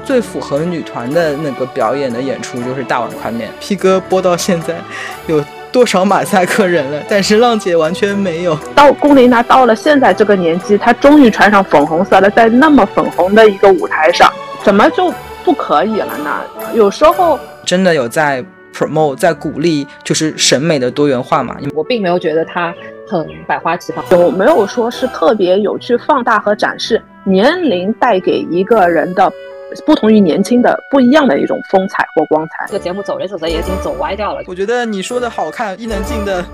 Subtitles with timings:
[0.00, 3.50] 最符合女团的那个表演的演出就是大碗宽面。
[3.60, 4.74] P 哥播到现在
[5.26, 7.02] 有多少马赛克人了？
[7.08, 8.56] 但是浪姐完全没有。
[8.74, 14.32] 到龚琳娜到了现在这个年纪，她终于穿上粉红色了，在那么粉红的一个舞台上，
[14.62, 15.12] 怎么就
[15.44, 16.40] 不可以了呢？
[16.72, 18.42] 有时候真的有在
[18.72, 21.56] promote，在鼓励就是审美的多元化嘛？
[21.74, 22.72] 我并没有觉得她
[23.06, 29.30] 很百花齐放，有没有说是特别有去放大和展示年龄带给一个人的？
[29.84, 32.66] 不同于年轻的不一样的一种风采或光彩。
[32.66, 34.42] 这个节目走着走着也已经走歪掉了。
[34.46, 36.44] 我觉得你说的好看，伊能静的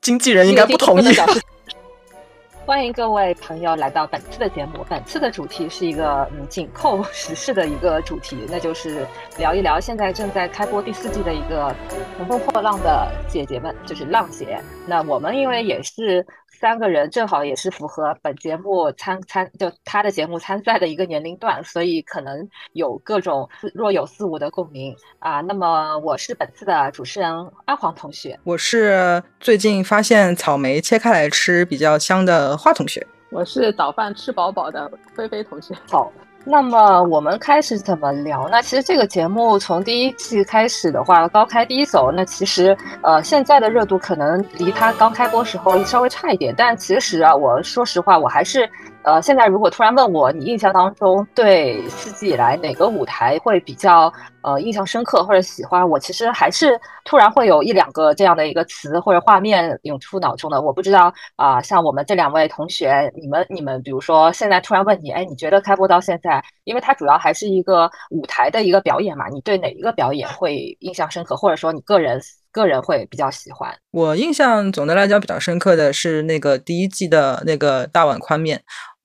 [0.00, 1.08] 经纪人应该不同意。
[2.66, 4.86] 欢迎各位朋友来到本次的节目。
[4.88, 9.04] 本次的主题是一个嗯紧扣时事的一个主题，那就是
[9.38, 11.74] 聊一聊现在正在开播第四季的一个
[12.16, 14.60] 乘风破浪的姐姐们，就是浪姐。
[14.86, 16.24] 那我们因为也是。
[16.60, 25.40] 三个人正好也是符合本节目参参就他的节目参赛的一个年龄段，所以可能有各种若有似无的共鸣啊。
[25.40, 27.32] 那么我是本次的主持人
[27.64, 35.74] 阿黄同学，我是最近发现草莓切开来吃比较香的花同学，我是早饭吃饱饱的菲菲同学。
[35.88, 36.12] 好。
[36.44, 38.48] 那么我们开始怎么聊？
[38.50, 48.68] 那其实这个节目从第一季开始的话，高开低走，那其实呃现在的热度可能离它刚开播时候稍微差一点，但其实啊，我说实话，我还是。
[49.02, 60.60] 呃，现在如果突然问我，你印象当中对四季以来哪个舞台会比较呃印象深刻或者喜欢，我其实还是突然会有一两个这样的一个词或者画面涌出脑中的。
[60.60, 72.20] 我不知道啊，像我们这两位同学，你们你们比如说现在突然问你，哎，你觉得开播到现在，因为它主要还是一个舞台的一个表演嘛，你对哪一个表演会印象深刻，或者说你个人
[72.52, 73.74] 个人会比较喜欢？
[73.90, 78.62] 我印象总的来讲比较深刻的是那个第一季的那个大碗宽面。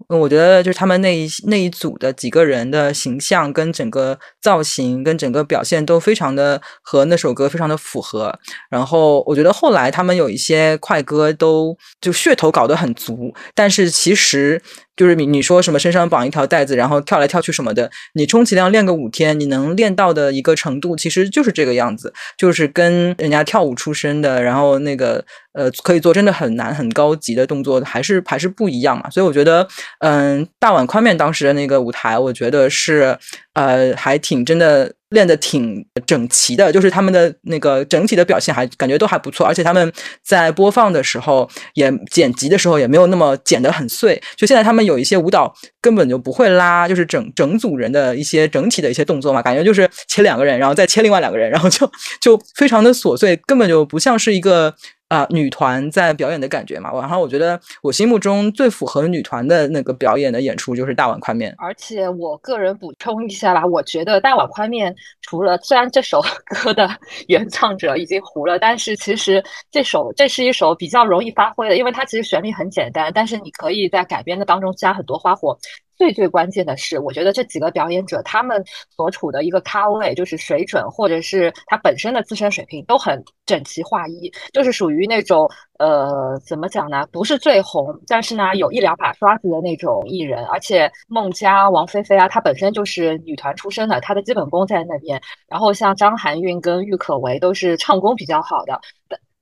[0.09, 8.37] 我觉得就是他们那一那一组的几个人的形象跟整个造型跟整个表现都非常的和那首歌非常的符合。
[8.69, 14.61] 然后我觉得后来他们有一些快歌都就噱头搞得很足，但是其实。
[14.95, 29.09] 就是你你说什么身上绑一条带子，然后跳来跳去什么的，你充其量练个五天，你能练到的一个程度，其实就是这个样子，就是跟人家跳舞出身的，然后那个呃可以做真的很难很高级的动作，还是还是不一样嘛。
[29.09, 29.67] 所以我觉得，
[29.99, 33.17] 嗯，大碗宽面当时的那个舞台，我觉得是
[33.53, 34.93] 呃还挺真的。
[35.09, 44.21] 练的挺整齐的，就是他们的那个整体的表现还感觉都还不错，而且他们在播放的时候也剪辑的时候也没有那么剪得很碎。
[44.35, 51.87] 就现在他们有一些舞蹈根本就不会拉，就是整整组人的一些整体的一些动作嘛，感觉就是切两个人，然后再切另外两个人，然后就
[52.19, 54.73] 就非常的琐碎，根本就不像是一个。
[55.07, 61.53] 啊，女团在表演的感觉嘛，然后我觉得我心目中最符合女团的那个表演的演出就是大碗宽面。
[61.59, 66.25] 而且我个人补充一下吧，我觉得大碗宽面除了虽然这首
[66.63, 66.89] 歌的
[67.27, 75.55] 原唱者已经糊了，但是其实这首这是一首比较容易发挥的，因为它其实旋律很简单，但是你可以在改编的当中加很多花火。
[75.97, 78.63] 最最关键的是，我觉得这几个表演者他们
[78.95, 87.07] 所处的一个咖位，就是水准，或者是他本身的自身水平都很整齐划一，就是属于那种呃，怎么讲呢？
[87.11, 90.45] 不是最红，但是呢，有一两把刷子的那种艺人。
[90.45, 95.21] 而且孟佳、王菲菲啊，她本身就是女团出身的，她的基本功在那边。
[95.47, 98.79] 然后像张含韵跟郁可唯都是唱功比较好的。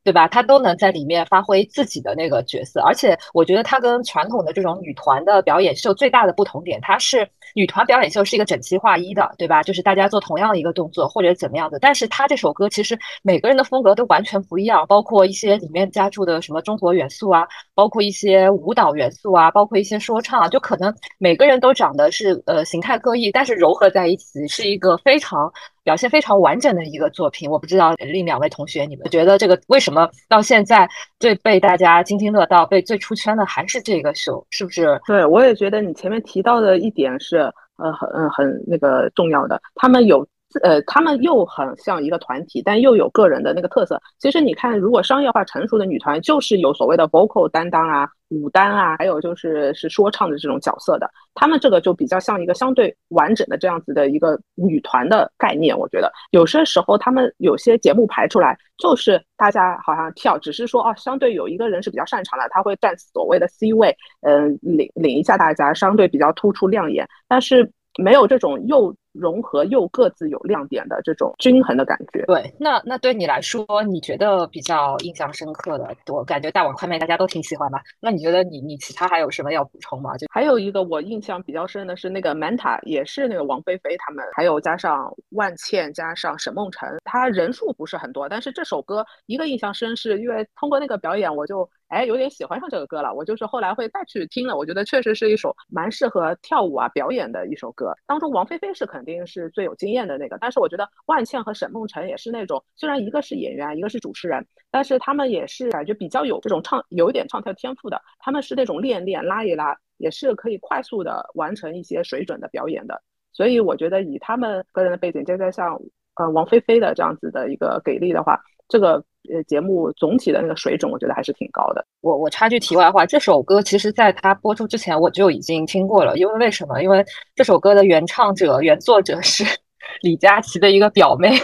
[0.03, 0.28] 对吧？
[0.28, 9.63] 她都能在里面发挥自己的那个角色，而且我觉得她跟传统的这种女团的表演秀最大的不同点，她是女团表演秀是一个整齐划一的，对吧？
[9.63, 11.79] 就是大家做同样的一个动作或者怎么样的。
[11.79, 25.51] 但是她这首歌其实每个人的风格都完全不一样，包括一些里面加注的什么中国元素啊，包括一些舞蹈元素啊，包括一些说唱，啊，就可能每个人都长得是呃形态各异，但是糅合在一起是一个非常。
[25.83, 30.87] 表现非常完整的一个作品，我不知道另两位同学你们觉得这个为什么到现在
[31.19, 34.97] 最被大家津津乐道、被最出圈的还是这个秀，是不是？
[35.05, 40.25] 对，我也觉得你前面提到的一点是是呃很很那个重要的，他们有。
[40.61, 43.99] 呃，他们又很像一个团体，但又有个人的那个特色。
[44.19, 51.09] 其实你看，如果商业化成熟的女团，就是有所谓的 vocal 担当啊、舞担啊，还有就是是说唱的这种角色的。
[51.35, 55.78] 他们这个就比较像一个相对完整的这样子的一个女团的概念。
[55.78, 67.08] 我觉得有些时候他们有些节目排出来，就是大家好像跳，只是说哦，相对有一个人是比较擅长的，他会占所谓的 C 位，嗯，领领一下大家，相对比较突出亮眼。
[67.28, 72.23] 但是没有这种又融合又各自有亮点的这种均衡的感觉。
[72.25, 77.81] 对，那那对你来说，你觉得比较印象深刻的，我感觉大碗宽面大家都挺喜欢吧？
[77.99, 80.17] 那你觉得你你其他还有什么要补充吗？
[80.17, 91.69] 就还有一个我印象比较深的是那个 Manta，也是那个王菲菲他们，还有加上万茜，加上沈梦辰，他人数不是很多，但是这首歌一个印象深，是因为通过那个表演，我就。
[91.89, 93.13] 哎，有点喜欢上这个歌了。
[93.13, 97.93] 我就是后来会再去听了，我觉得确实是一首蛮适合跳舞啊表演的一首歌。
[98.07, 108.02] 当中王菲菲是肯肯定是最有经验的那个，但是我觉得万茜和沈梦辰也是那种，虽然一个是演员，一个是主持人，但是他们也是感觉比较有这种唱，有一点唱跳天赋的。
[108.20, 113.03] 他们是那种练练拉一拉，也是可以快速的完成一些水准的表演的。
[113.34, 115.78] 所以我觉得以他们个人的背景，再加上
[116.16, 118.40] 呃王菲菲的这样子的一个给力的话，
[118.70, 119.03] 这个。
[119.31, 121.85] 呃，节目总体的那个水准，我觉得还是挺高的。
[122.02, 126.17] 我我插句题外话，这首歌其实在它播出之前我就已经听过了。
[126.17, 126.81] 因为为什么？
[126.81, 127.05] 因为
[127.35, 129.46] 这首歌的原唱者、原作者是
[130.02, 131.40] 李佳琦的一个表妹，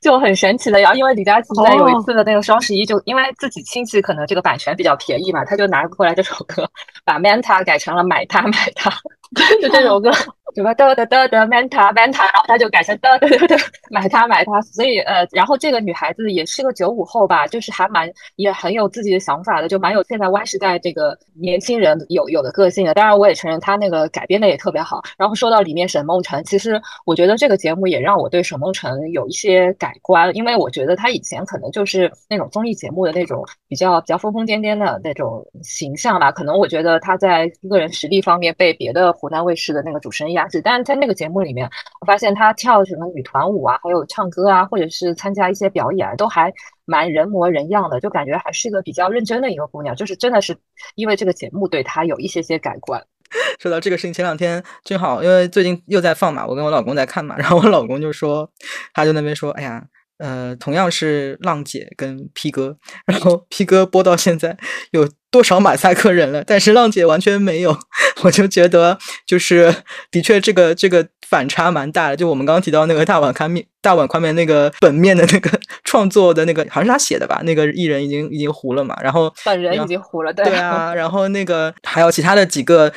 [0.00, 0.80] 就很神奇的。
[0.80, 6.66] 然后，因为李佳琦在有一次的那个双十一，就因为自己亲戚可能这个版权比较便宜嘛，他就拿过来这首歌，
[7.04, 8.90] 把 Manta 改成了买它买它，
[9.60, 10.10] 就这首歌。
[10.54, 13.56] 什么的的的的 Manta Manta，然后他就改成的的的
[13.90, 22.94] 买它买它，所以呃，然后这个女孩子也是个九五后吧，就是还蛮也很有自己的想法的，就蛮有现在 Y 时代这个年轻人有有的个性的。
[22.94, 25.02] 当然，我也承认她那个改编的也特别好。
[25.16, 36.30] 然后说到里面沈梦辰，其实我觉得这个节目也让我对沈梦辰有一些改观，因为我觉得她以前可能就是那种综艺节目的那种比较比较疯疯癫癫的那种形象吧。
[36.30, 40.46] 可能我觉得她在个人实力方面被别的湖南卫视的那个主持人压。
[40.62, 41.68] 但是在那个节目里面，
[42.00, 46.52] 我发现她跳什么女团舞啊，还有唱歌啊，或者是参加一些表演，都还
[46.84, 49.96] 蛮人模人样的，就感觉还是一个比较认真的一个姑娘。
[49.96, 50.54] 就是真的是
[50.94, 53.02] 因为这个节目对她有一些些改观。
[53.58, 58.50] 说到这个事情，前两天正好因为最近又在放嘛，我跟我老公在看嘛，然后我老公就说，
[58.92, 59.84] 他就那边说，哎呀。
[60.18, 62.76] 呃，同样是浪姐跟 P 哥，
[63.06, 64.56] 然后 P 哥播到现在
[64.92, 66.44] 有多少马赛克人了？
[66.44, 67.76] 但是浪姐完全没有，
[68.22, 69.74] 我就觉得就是
[70.10, 72.16] 的确这个这个反差蛮大的。
[72.16, 75.50] 就我们刚刚提到那个大碗宽面大碗宽面那个本面的那个
[75.84, 77.40] 创作的那个，好像是他写的吧？
[77.44, 78.96] 那个艺人已经已经糊了嘛？
[79.02, 80.94] 然后本人已经糊了，对对啊。
[80.94, 82.92] 然后那个还有其他的几个。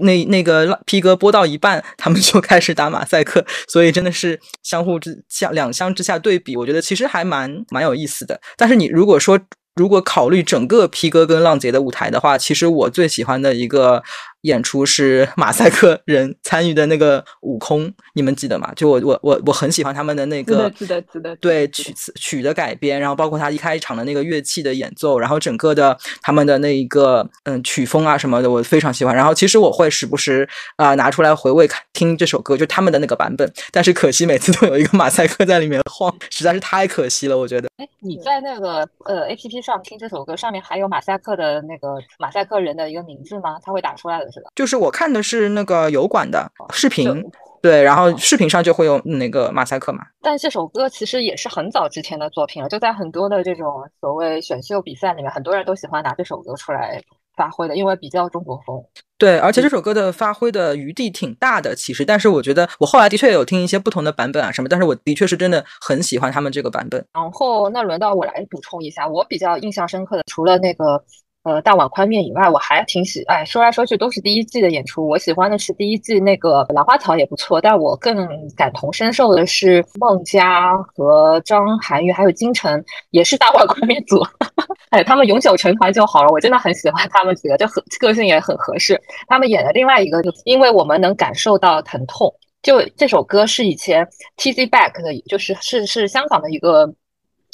[0.00, 8.40] 那那个 P 哥播到一半，他们就开始打马赛克，所以真的是相互之相两相之下对比，我觉得其实还蛮蛮有意思的。
[8.56, 9.38] 但是你如果说
[9.76, 14.02] 如果考虑整个 P 哥跟浪姐的舞台的话，其实我最喜欢的一个。
[14.42, 18.72] 演出是马赛克人参与的那个悟空，你们记得吗？
[18.74, 29.14] 就我我我我很喜欢他们的那个，记得记得对曲词曲的改编，然后包括他一开场的那个乐器的演奏，然后整个的他们的那一个嗯曲风啊什么的，我非常喜欢。
[29.14, 33.52] 然后其实我会时不时啊拿出来回味看听这首歌，就他们的那个版本。
[33.70, 37.68] 但是可惜每次都有一个马赛克在里面晃，实在是太可惜了，我觉得。
[37.76, 43.58] 哎，你在那个呃 A P P 上听这首歌，上面还有马赛克的那个马赛克人的一个名字吗？
[43.62, 44.29] 他会打出来的。
[44.54, 47.24] 就是我看的是那个油管的视频，
[47.62, 50.00] 对，然后视频上就会有那个马赛克嘛。
[50.22, 57.02] 但这首歌其实也是很早之前的作品了，就在很多的这种所谓选秀比赛里面，很多人都喜欢拿这首歌出来
[57.36, 58.82] 发挥的，因为比较中国风。
[59.18, 62.02] 对，而且这首歌的发挥的余地挺大的，其实。
[62.06, 67.04] 但是我觉得我后来的确有听一些不同的版本啊什么，但是我的确是真的很喜欢他们这个版本。
[67.12, 71.04] 然后那轮到我来补充一下，我比较印象深刻的，除了那个。
[71.50, 75.04] 呃，大碗宽面以外，我还挺喜哎，说来说去都是第一季的演出。
[75.04, 84.22] 我喜欢的是第一季那个兰花草也不错，但我更感同身受的是孟佳和张涵予还有金晨，也是大碗宽面组。
[84.90, 86.30] 哎，他们永久成团就好了。
[86.30, 89.00] 我真的很喜欢他们几个，就很个性也很合适。
[89.26, 92.32] 他们演的另外一个，就因为我们能感受到疼痛。
[92.62, 96.94] 就这首歌是以前 T Z Back 的，就是是是香港的一个。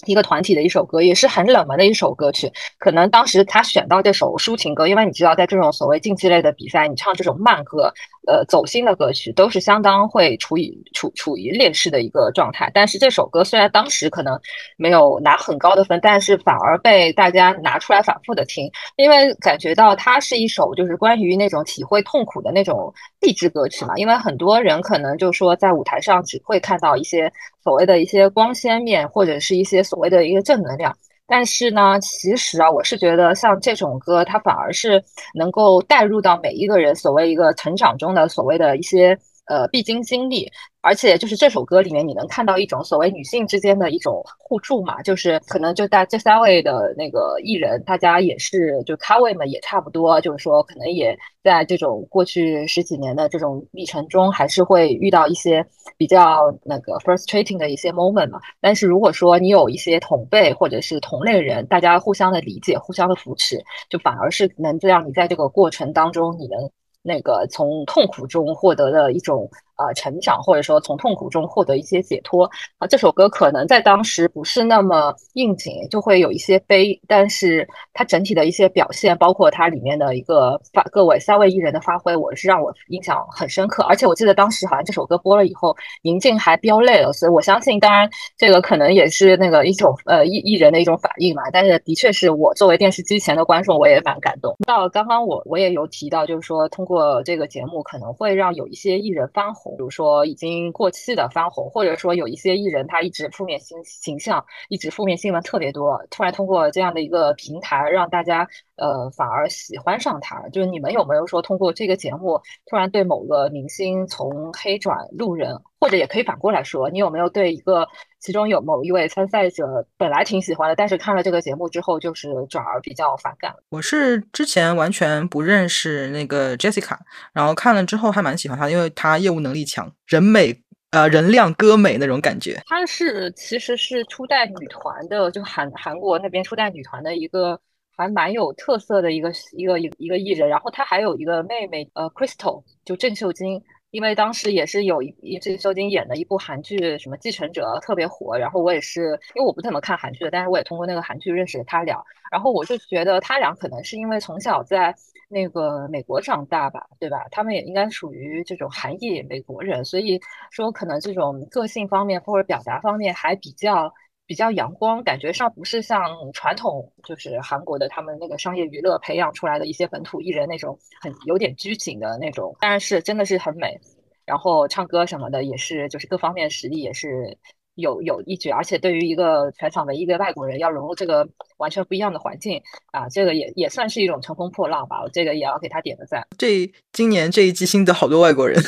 [0.05, 2.53] 一个团体的一首歌，也是很冷门的一首歌曲。
[2.79, 7.93] 可能当时他选到这首抒情歌，因为你知道，在这种所谓竞技类的比赛，你唱这种慢歌。
[8.29, 12.69] 呃，走心的歌曲都是相当会处于处处于劣势的一个状态。
[12.75, 14.37] 但是这首歌虽然当时可能
[14.77, 23.95] 没有拿很高的分，但是反而被大家拿出来反复的听，因为感觉到它是一首就是关于那种体会痛苦的那种励志歌曲嘛。
[23.97, 27.33] 因为很多人可能就说在舞台上只会看到一些
[27.67, 30.97] 所谓的一些光鲜面，或者是一些所谓的一个正能量。
[31.27, 35.03] 但是呢，其实啊，我是觉得像这种歌，它反而是
[35.35, 40.51] 能够带入到每一个人所谓一个成长中的所谓的一些呃必经经历。
[40.83, 58.39] 而且就是这首歌里面，你能看到一种所谓女性之间的一种互助嘛，就是可能就大这三位的那个艺人，大家也是就咖位们也差不多，就是说可能也在这种过去十几年的这种历程中，还是会遇到一些比较那个 frustrating 的一些 moment 嘛。
[58.61, 63.61] 但是如果说你有一些同辈或者是同类人，大家互相的理解、互相的扶持，
[63.91, 66.71] 就反而是能这样，你在这个过程当中，你能
[67.07, 69.49] 那个从痛苦中获得的一种。
[69.77, 83.83] 呃，成长或者说从痛苦中获得一些解脱啊，这首歌可能在当时不是那么应景，就会有一些悲，但是它整体的一些表现，包括它里面的一个发各位三位艺人的发挥，我是让我印象很深刻。
[83.83, 91.43] 而且我记得当时好像这首歌播了以后，宁静还飙泪了，所以我相信，当然这个可能也是那个一种呃艺艺人的一种反应嘛。
[91.53, 94.57] 但是的确是我作为电视机前的观众，我也蛮感动。
[94.67, 99.66] 到刚刚我我也有提到，就是说通过这个节目可能会让有一些艺人翻红。
[99.77, 108.47] 比如说已经过气的翻红，或者说有一些艺人他一直负面形形象，一直负面新闻特别多，突然通过这样的一个平台让大家
[108.77, 110.49] 呃反而喜欢上他。
[110.51, 117.87] 就是你们有没有说通过这个节目突然对某个明星从黑转路人，或者也可以反过来说，你有没有对一个
[118.19, 123.55] 其中有某一位参赛者本来挺喜欢的，但是看了这个节目之后就是转而比较反感？
[123.69, 126.97] 我是之前完全不认识那个 Jessica，
[127.35, 129.67] 然后看了之后还蛮喜欢她，因为她业务能力。
[129.67, 132.63] 强，人美，呃，人靓歌美那种感觉。
[132.67, 137.61] 她是其实是初代女团的，就韩韩国那边初代女团的一个
[137.97, 140.49] 还蛮有特色的一个一个一一个艺人。
[140.49, 143.61] 然后她还有一个妹妹，呃，Crystal，就郑秀晶。
[143.97, 148.37] 因为当时也是有一一郑秀晶演的一部韩剧，什么继承者特别火。
[148.37, 151.97] 然后我也是，因为我不怎么看韩剧的，但是我也通过那个韩剧认识了他俩。
[152.31, 154.95] 然后我就觉得他俩可能是因为从小在。
[155.29, 157.27] 那个美国长大吧，对吧？
[157.33, 160.21] 他们也应该属于这种韩裔美国人，所以
[160.53, 163.93] 说可能这种个性方面或者表达方面还比较
[164.27, 166.01] 比较阳光，感觉上不是像
[166.33, 173.79] 传统就是韩国的他们那个商业娱乐培养出来的一些本土艺人那种很有点拘谨的那种，但是真的是很美，
[174.25, 177.39] 然后唱歌什么的也是，就是各方面实力也是。
[177.77, 181.29] 有有一绝，而且对于一个全场唯一的外国人，要融入这个
[181.59, 182.59] 完全不一样的环境
[182.91, 185.03] 啊，这个也也算是一种乘风破浪吧。
[185.03, 186.27] 我这个也要给他点个赞。
[186.39, 188.59] 这今年这一季新的好多外国人，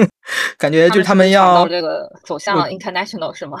[0.58, 3.58] 感觉就是他们要这个走向 international 是吗？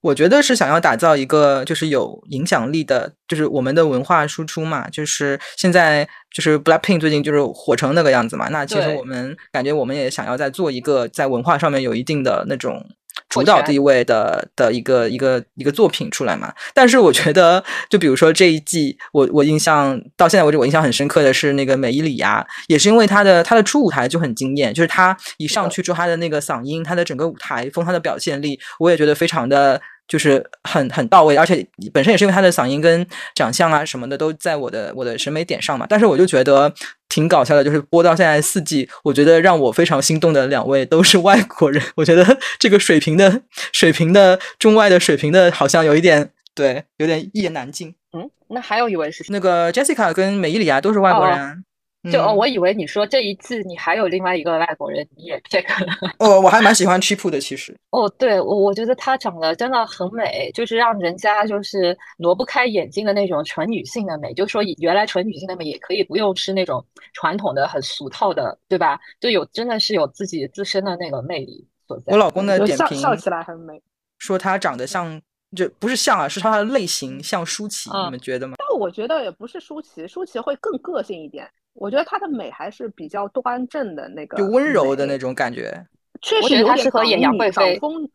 [0.00, 4.88] 我觉得是想要打造一个就是有影响力的，就是我们的文化输出嘛。
[4.88, 8.48] 就是现在就是 Blackpink 最近就是火成那个样子嘛。
[8.48, 12.84] 那其实我们感觉我们也想要再做一个在文化上面有一定的那种。
[13.32, 16.52] 主导地位的的一个一个一个作品出来嘛？
[16.74, 29.80] 但是我觉得，就比如说这一季，我我印象到现在为止，我印象很深刻的是那个美伊里亚，也是因为她的她的初舞台就很惊艳，就是她一上去之后，她的那个嗓音，她的整个舞台风，她的表现力，我也觉得非常的。
[30.08, 35.86] 就是很很到位，而且本身也是因为他的嗓音跟长相啊什么的都在我的我的审美点上嘛。
[35.88, 36.72] 但是我就觉得
[37.08, 41.82] 挺搞笑的，就是播到现在四季，我觉得让我非常心动的两位都是外国人。
[41.96, 43.42] 我觉得这个水平的
[43.72, 47.94] 水平的中外的水平的，好像有一点对，有点一言难尽。
[48.12, 51.64] 嗯，那还有一位是那个 Jessica 跟美伊里亚都是外国人。
[52.10, 56.12] 就哦，我以为你说这一次你还有另外一个外国人你也 pick 了。
[56.18, 57.78] 哦，我还蛮喜欢 Chip 的，其实。
[57.90, 64.34] 哦，对，我我觉得她长得真的很美，就是让人家就是挪不开眼睛的那种纯女性的美。
[64.34, 68.98] 就说原来纯女性的美也可以不用是那种传统的很俗套的，对吧？
[69.20, 72.12] 就有真的是有自己自身的那个魅力所在。
[72.12, 73.80] 我老公的点评笑起来很美，
[74.18, 75.22] 说她长得像，
[75.54, 78.56] 就不是像啊，是她的类型像舒淇，你们觉得吗？
[78.58, 81.48] 但我觉得也不是舒淇，舒淇会更个性一点。
[81.74, 85.86] 我觉得她的美还是比较端正的那个，就温柔的那种感觉。
[86.20, 88.08] 确实有点港女港风，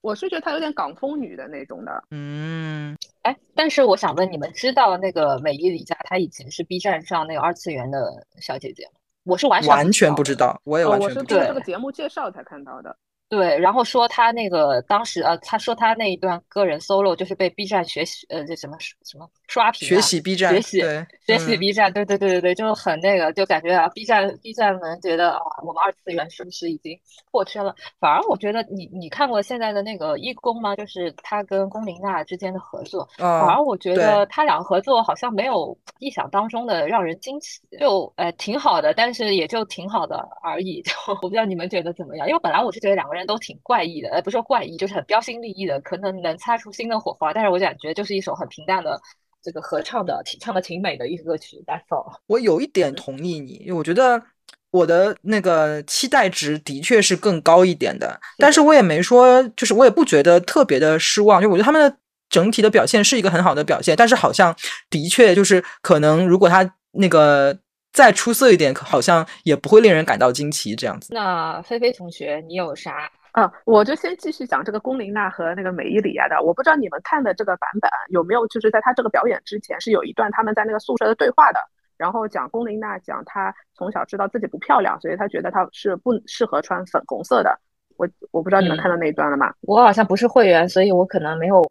[0.00, 2.04] 我是觉得她有点港风女的那种的。
[2.10, 8.92] 嗯，哎，但是我想问你们，知道那个美丽李佳她以前是 B 站上那个二次元的小姐姐吗？
[9.24, 11.40] 我是完全完全不知道，我也完全不知道。
[11.40, 12.96] 我是这个节目介绍才看到的。
[13.32, 20.80] 对，然后说他那个当时呃，他说他那一段个人 solo 就是被 B 站学习呃，这什么什么刷屏，学习 B 站，学习
[21.26, 26.94] 学习 B 站，对对对对对，就很那个，就感觉啊，B 站 B 站们觉得啊，我们二次元是不是已经
[27.30, 27.74] 破圈了？
[27.98, 30.76] 反而我觉得你你看过现在的那个一公吗？
[30.76, 40.82] 就是他跟龚琳娜之间的合作，反而我觉得他俩合作好像没有意想当中的让人惊喜，就呃挺好的，但是也就挺好的而已。
[40.82, 42.28] 就 我不知道你们觉得怎么样？
[42.28, 43.21] 因为本来我是觉得两个人。
[43.26, 47.32] 都挺怪异的，呃，不是说怪异，就是很标新立异的，可能能擦出新的火花。
[47.32, 49.00] 但是我感觉就是一首很平淡的
[49.42, 51.62] 这个合唱的，唱的挺美的一首歌曲。
[51.66, 52.18] That's all。
[52.26, 54.22] 我有一点同意你，因为我觉得
[54.70, 61.96] 我的那个期待值的确是更高一点的，但是我也没说，就是我也不觉得特别的失望，就我觉得他们的
[62.30, 64.56] 整体的表现是一个很好的表现，但是好像
[64.88, 67.58] 的确就是可能如果他那个
[67.92, 71.12] 再出色一点，好像也不会令人感到惊奇这样子。
[71.12, 73.10] 那菲菲同学，你有啥？
[73.32, 76.42] 啊，我就先继续讲这个龚琳娜和那个美伊里亚的。
[76.42, 81.60] 我不知道你们看的这个版本有没有，就是在她这个表演之前是有一段他们在那个宿舍的对话的。
[81.96, 87.58] 然后讲龚琳娜讲她从小知道自己不漂亮，所以她觉得她是不适合穿粉红色的。
[87.96, 89.52] 我我不知道你们看到那一段了吗？
[89.62, 91.62] 我好像不是会员，所以我可能没有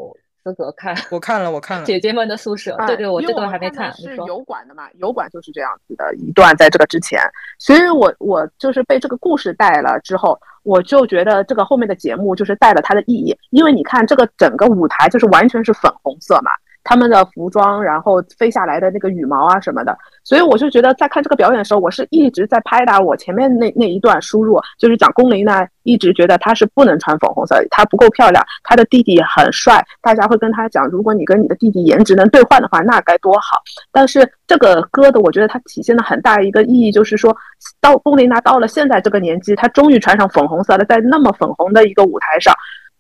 [0.43, 0.95] 资格看。
[1.09, 1.85] 我看了，我看了。
[1.85, 3.91] 姐姐们的宿舍，对对，我这段还没看。
[3.93, 4.89] 是油管的嘛？
[4.95, 7.19] 油管就是这样子的一段，在这个之前，
[7.59, 16.51] 所以我我就是被这个故事带了之后，我就觉得这个后面的节目就是带了它的意义，因为你看这个整个舞台就是完全是粉红色嘛。
[16.83, 33.61] 他们的服装，然后飞下来的那个羽毛啊什么的，所以我就觉得在看这个表演的时候，我是一直在拍打我前面那那一段输入，就是讲龚琳娜一直觉得她是不能穿粉红色，她不够漂亮，她的弟弟很帅，大家会跟她讲，如果你跟你的弟弟颜值能兑换的话，那该多好。
[33.91, 37.35] 但是这个歌的，我觉得它体现了很大一个意义，就是说
[37.79, 42.53] 到龚琳娜到了现在这个年纪，她终于穿上粉红色了，在那么粉红的一个舞台上，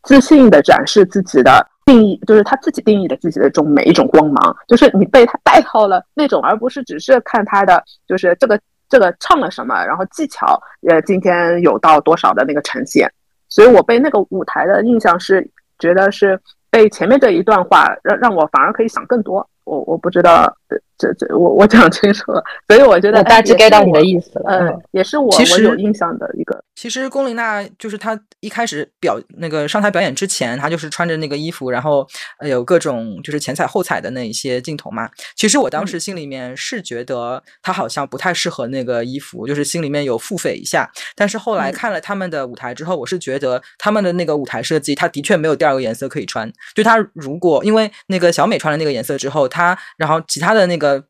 [0.03, 1.70] 自信的展示自己的。
[1.85, 13.11] 定义就是他自己定义的自己的这种每一种光芒，就是你被他带到了那种，而不是只是看他的就是这个这个唱了什么，然后技巧呃今天有到多少的那个呈现，
[13.49, 19.47] 所以我被那个舞台的印象是觉得是被前面这一段话让让我反而可以想更多。
[19.63, 20.51] 我我不知道，
[20.97, 24.51] 这这我我讲清楚了，所以我觉得大致 get 到你的意思了。
[24.51, 26.63] 嗯，也是我我有印象的一个。
[26.75, 32.07] 其实龚琳娜就是她一开始表那个上台表演之前，她就是穿着那个衣服，然后
[32.47, 35.07] 有各种就是前彩后彩的那一些镜头嘛。
[35.35, 40.89] 其实我当时心里面是觉得她好像不太适合那个衣服，就是心里面有腹诽一下。
[41.15, 46.51] 但是后来看了他们的舞台之后，我是觉得他们的那个舞台设计，她的确没有第二个颜色可以穿。
[46.73, 51.03] 就她如果因为那个小美穿了那个颜色之后，他然后其他的那个。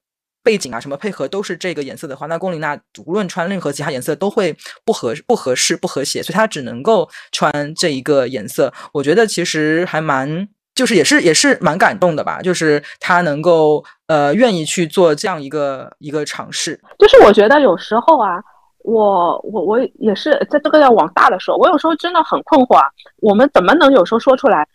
[0.44, 8.74] 背景啊，什么配合都是这个颜色的话，那龚琳娜无论穿任何其他颜色都会不合不合适不和谐，所以她只能够穿这一个颜色。
[8.92, 16.82] 我觉得其实还蛮，就是也是也是蛮感动的吧，就是她能够呃愿意去做这样一个一个尝试。
[16.98, 18.42] 就是我觉得有时候啊，
[18.84, 24.68] 我我我也是在这个要往大的说，我有时候真的很困惑啊，我们怎么能有时候说出来？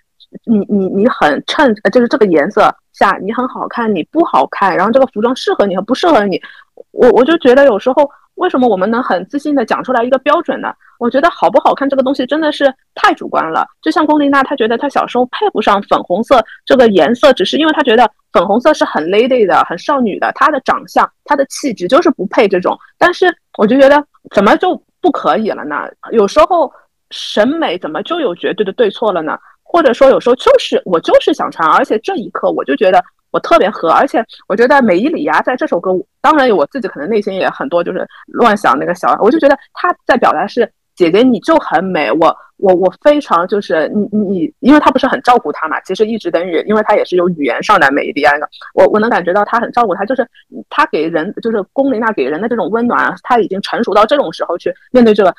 [0.44, 6.40] 你你你很衬，就是这个颜色下你很好看，你不好看，然后这个服装适合你和不适合你，
[6.92, 10.72] 我我就觉得有时候为什么我们能很自信的讲出来一个标准呢？
[10.98, 13.66] 我觉得好不好看这个东西真的是太主观了。
[13.82, 22.74] 就像龚琳娜，她觉得她小时候配不上粉红色这个颜色，只是因为她觉得粉红色是很 lady 的、很少女的，她的长相、她的气质就是不配这种。
[22.96, 23.26] 但是
[23.58, 24.02] 我就觉得
[24.34, 25.86] 怎么就不可以了呢？
[26.12, 26.72] 有时候
[27.10, 29.38] 审美怎么就有绝对的对错了呢？
[29.68, 33.02] 或者说，有时候就是我就是想穿，而且这一刻我就觉得
[33.32, 35.90] 我特别合，而且我觉得美伊里亚在这首歌，
[36.22, 50.26] 当然我自己可能内心也很多就是乱想那个小，我就觉得他在表达是姐姐你就很美，我我我非常就是你你，因为他不是很照顾他嘛，其实一直等于因为他也是有语言上的美伊里亚的，我我能感觉到他很照顾他，就是
[50.70, 55.34] 他给人就是龚琳娜给人的这种温暖，他已经成熟到这种时候去面对这个。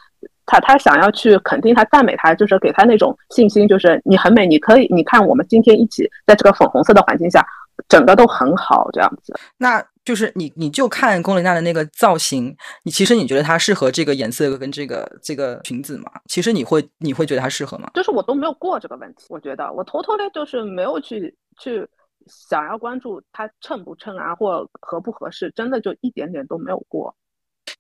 [0.47, 7.45] 他他想要去肯定他赞美他，就是给他那种信心，就是你很美，你可以，你看我们今天一起在这个粉红色的环境下，
[7.88, 9.33] 整个都很好这样子。
[9.57, 16.05] 那就是你你就看龚琳娜的那个造型，你其实你觉得她适合这个颜色跟这个这个裙子吗？
[16.27, 17.91] 其实你会你会觉得她适合吗？
[17.93, 21.86] 就是我都没有过这个问题，我觉得我偷偷的，就是没有去去
[22.25, 27.13] 想要关注它衬不衬啊，或合不合适，真的就一点点都没有过。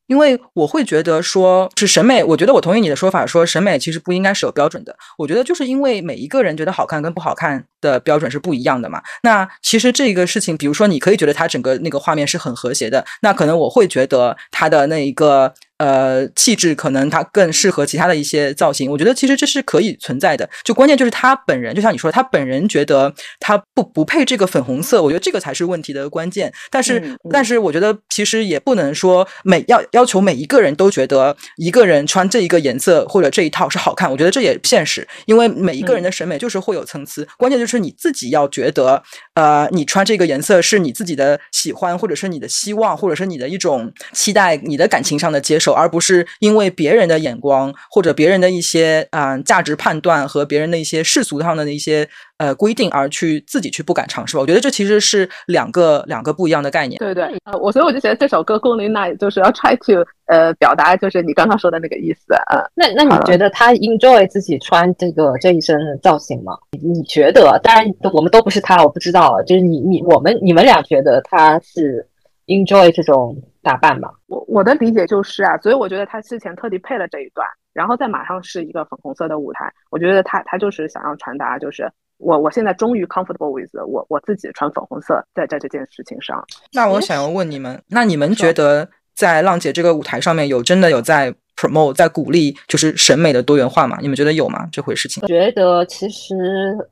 [0.07, 4.95] 因为我会觉得说是审美，我觉得我同意你的说法，说审美其实不应该是有标准的。
[5.17, 9.01] 我觉得就是因为每一个人觉得好看跟不好看的标准是不一样的嘛。
[9.23, 15.53] 那其实这个事情，比如说你可以觉得它整个那个画面是很和谐的，那可能我会觉得它的那一个。
[15.77, 20.49] 呃，气质可能它更适合其他的一些造型，我觉得其实这是可以存在的。
[20.63, 26.51] 就关键就是他本人，就像你说，他本人觉得他不不配这个粉红色，我觉得这个才是问题的关键。
[26.71, 37.27] 但是，但是我觉得其实也不能说每要要求每一个人都觉得一个人穿这一个颜色或者这一套是好看，我觉得这也现实，因为每一个人的审美就是会有层次。
[37.37, 39.03] 关键就是你自己要觉得，
[39.35, 45.66] 呃，你穿这个颜色是你自己的喜欢，或者是你的希望，或者是你的一种期待，你的感情上的接受。
[45.67, 54.41] 手，而不是因为别人的眼光或者别人的一些啊价值判断和别人的一些世俗上的一些呃规定而去自己去不敢尝试吧。
[54.41, 56.97] 我觉得这其实是两个两个不一样的概念。
[56.99, 62.63] 对对，呃，我所以我就觉得这首歌《龚琳娜》就是要 try to 呃表达就是你刚刚说的那个意思啊。
[62.73, 66.53] 那那你觉得他 enjoy 自己穿这个这一身造型吗？
[66.81, 67.59] 你觉得？
[67.63, 69.41] 当然我们都不是他，我不知道。
[69.43, 72.07] 就是你你我们你们俩觉得他是
[72.45, 73.35] enjoy 这种
[73.67, 74.09] 打扮吧？
[74.27, 79.69] 我我的理解就是啊，所以我觉得他之前特地配了这一段，然后再马上是一个粉红色的舞台。
[79.89, 86.41] 我觉得他他就是想要传达，就是我我现在终于 comfortable with 我我自己穿粉红色在在这件事情上。
[86.71, 93.97] 那我想要问你们，那你们觉得在浪姐这个舞台上面有真的有在 promote 在鼓励就是审美的多元化吗？
[93.99, 94.67] 你们觉得有吗？
[94.71, 95.21] 这回事情？
[95.23, 96.33] 我觉得其实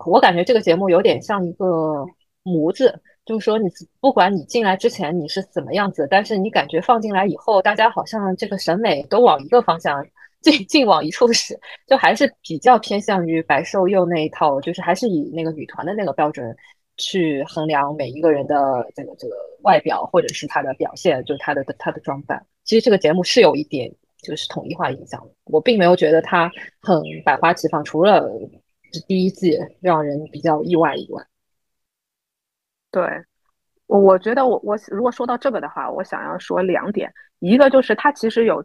[0.06, 2.06] 我感觉这个节目有点像一个
[2.44, 2.94] 模子。
[3.26, 3.68] 就是说，你
[4.00, 10.06] 不管你进来之前你是怎么样子，但是你感觉放进来以后，大家好像这个审美都往一个方向
[10.42, 16.56] 进， 进往一处使，就还是比较偏向于白瘦幼那一套，就是还是以那个女团的那个标准
[16.98, 22.46] 去衡量每一个人的这个这个外表或者是他的表现，就是他的他的装扮。
[22.64, 28.30] 其实这个节目是有一点就是统一化影响，我并没有觉得它很百花齐放，除了
[29.08, 31.26] 第一季让人比较意外以外。
[32.96, 33.04] 对，
[33.88, 38.64] 我我觉得我我如果说到这个的话，我想要说两点，一个就是他其实有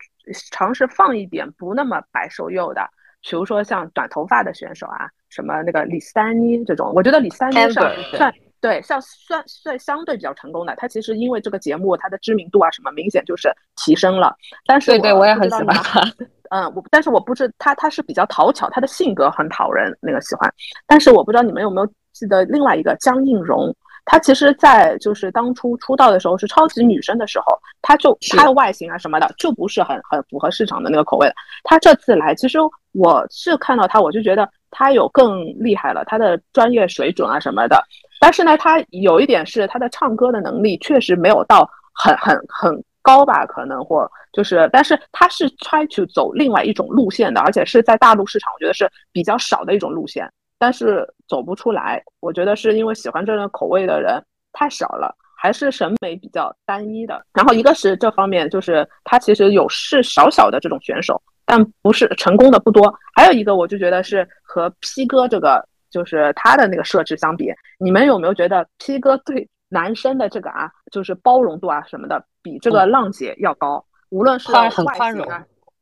[0.52, 2.88] 尝试放一点不那么白瘦幼的，
[3.28, 14.32] 比如说像短头发的选手啊，什么那个李斯丹妮这种，我觉得李斯丹妮算算对，像算算相对比较成功的，他其实因为这个节目他的知名度啊什么明显就是提升了，
[14.64, 16.02] 但是对对我也很喜欢他，
[16.54, 20.48] 嗯，我但是我不知他他是比较讨巧，他的性格很讨人那个喜欢，
[20.86, 23.74] 但是我不知道你们有没有记得另外一个江映蓉。
[24.10, 31.32] 她其实，在就是当初出道的时候是超级女生的时候，她就她的外形啊什么的就不是很很符合市场的那个口味了。
[31.62, 32.58] 她这次来，其实
[32.90, 37.80] 我是看到她，我就觉得她有更厉害了，她的专业水准啊什么的。
[38.18, 50.28] 但是呢，她有一点是她的唱歌的能力确实没有到很很很高吧，可能或就是，但是她是 try to 走另外一种路线的，而且是在大陆市场，我觉得是比较少的一种路线。
[50.60, 57.24] 但是走不出来，我觉得是因为喜欢这种口味的人太少了，还是审美比较单一的。
[57.32, 62.94] 然后一个是这方面，就是他其实有是小小的这种选手，但不是成功的不多。
[63.16, 73.82] 还有一个，我就觉得是和 P 哥这个就是他的那个设置相比，你们有没有觉得 P 哥对男生的这个啊，就是包容度啊什么的，比这个浪姐要高？
[74.10, 75.26] 无论是很宽容，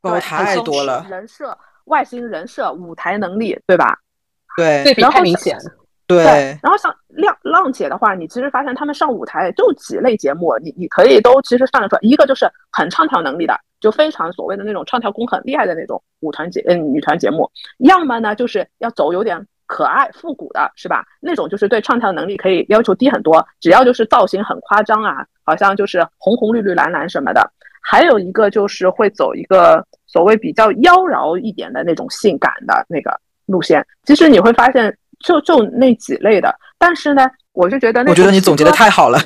[0.00, 1.04] 高太多了。
[1.10, 3.98] 人设、外形、人设、舞台能力，对吧？
[4.58, 5.56] 对，对比太明显。
[6.08, 6.24] 对，
[6.62, 12.00] 然后像浪浪姐的话，你其实发现他们上舞台就几类节目，你你可以都其实算得出来。
[12.02, 17.44] 一个就是很唱跳能力的，就非常所谓的那种唱跳功很厉害的那种舞团节嗯女团节目；
[17.80, 21.04] 要么呢就是要走有点可爱复古的，是吧？
[21.20, 27.52] 那种就是对唱跳能力可以要求低很多，只要就是造型很夸张啊，好像就是红红绿绿蓝蓝什么的。
[27.82, 33.20] 还有一个就是会走一个所谓比较妖娆一点的那种性感的那个。
[33.48, 39.18] 路线其实你会发现，就就那几类的，但是呢，我就觉得，我觉得你总结的太好了，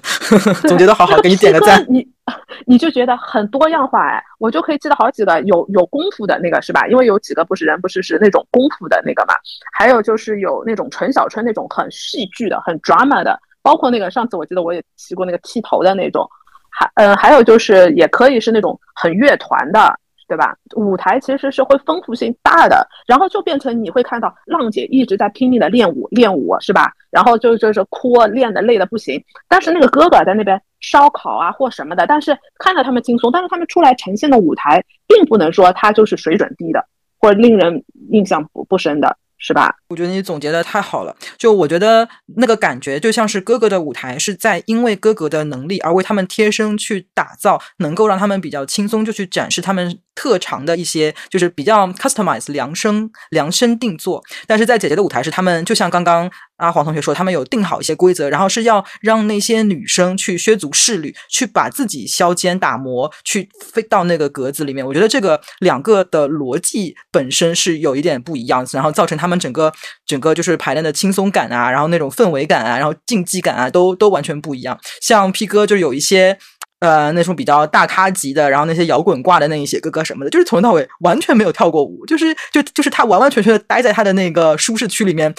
[0.67, 1.85] 总结的好好，给你点个赞。
[1.89, 2.07] 你
[2.67, 6.87] 你就觉得很多样化哎，我就可以记得好几个有有功夫的那个是吧？
[6.87, 9.35] 因为有几个不是人不是是那种功夫的那个嘛，
[9.77, 16.27] 还有就是有那种陈小春那种很戏剧的、很 drama 的，包括那个上次我记得我也提过那个剃头的那种，
[16.71, 19.99] 还嗯还有就是也可以是那种很乐团的。
[20.29, 20.57] 对吧？
[20.77, 26.93] 舞台其实是会丰富性大的，然后就变成你会看到浪姐一直在拼命的练舞，练舞是吧？
[27.11, 29.23] 然后就就是哭，练的累的不行。
[29.49, 36.85] 但是那个哥哥在那边烧烤啊或什么的，但是看着他们轻松，但是他们出来呈现的舞台，并不能说他就是水准低的，
[37.19, 39.17] 或者令人印象不不深的。
[39.45, 39.75] 是吧？
[39.89, 41.17] 我觉得你总结的太好了。
[41.37, 54.23] 就我觉得那个感觉，就像是哥哥的舞台是在因为哥哥的能力而为他们贴身去打造，能够让他们比较轻松就去展示他们特长的一些，就是比较 customize 量身量身定做。
[54.47, 56.31] 但是在姐姐的舞台是他们就像刚刚。
[56.59, 64.87] 阿黄同学说，他们有定好一些规则，然后是要让那些女生去削足适履，去把自己削尖打磨，去飞到那个格子里面。
[64.87, 69.73] 我觉得这个两个的逻辑本身是有一点不一样，然后造成他们整个
[70.07, 74.79] 整个就是排练的轻松感啊，然后那种氛围感啊，然后竞技感啊，都都完全不一样。
[75.01, 76.39] 像 P 哥就有一些。
[76.83, 85.33] 呃，那种比较大咖级的，然后那些摇滚挂的那一些哥哥什么的，就是从头到尾完全没有跳过舞，就是就就是他完完全全的待在他的那个舒适区里面，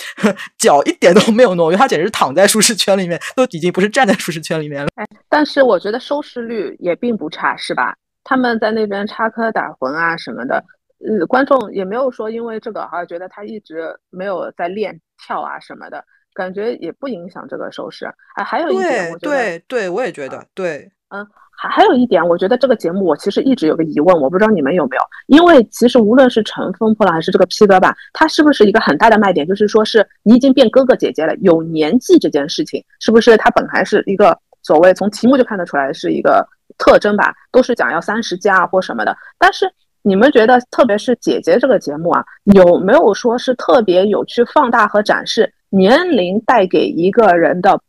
[0.58, 4.88] 脚一点都没有挪，因为他简直是躺在舒适圈里面，都已经不是站在舒适圈里面了。
[4.96, 7.94] 哎，但是我觉得收视率也并不差，是吧？
[8.24, 10.64] 他们在那边插科打诨啊什么的，
[11.06, 16.02] 呃，观众也没有说因为这个哈觉得他一直没有在练跳啊什么的，
[16.34, 18.06] 感觉也不影响这个收视。
[18.36, 21.26] 哎，还有一点，对对对，我也觉得对，嗯。
[21.56, 25.02] 还还有一点，我觉得这个节目我其实一直有个疑问，我不知道你们有没有？
[25.28, 29.48] 因为其实无论是乘风破浪还是这个 P 哥吧，他是不是一个很大的卖点？
[29.48, 36.46] 就是说是你已经变哥哥姐姐了，有年纪这件事情，是不是他本来是一个所谓从题目就看得出来是一个
[36.78, 37.34] 特征吧？
[37.52, 39.16] 都是讲要三十加或什么的。
[39.38, 39.72] 但是
[40.02, 47.80] 你们觉得，特别是姐姐这个节目啊，有没有说是特别有去放大和展示年龄带给一个人的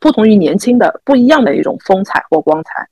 [0.00, 2.88] 不同于年轻的不一样的一种风采或光彩？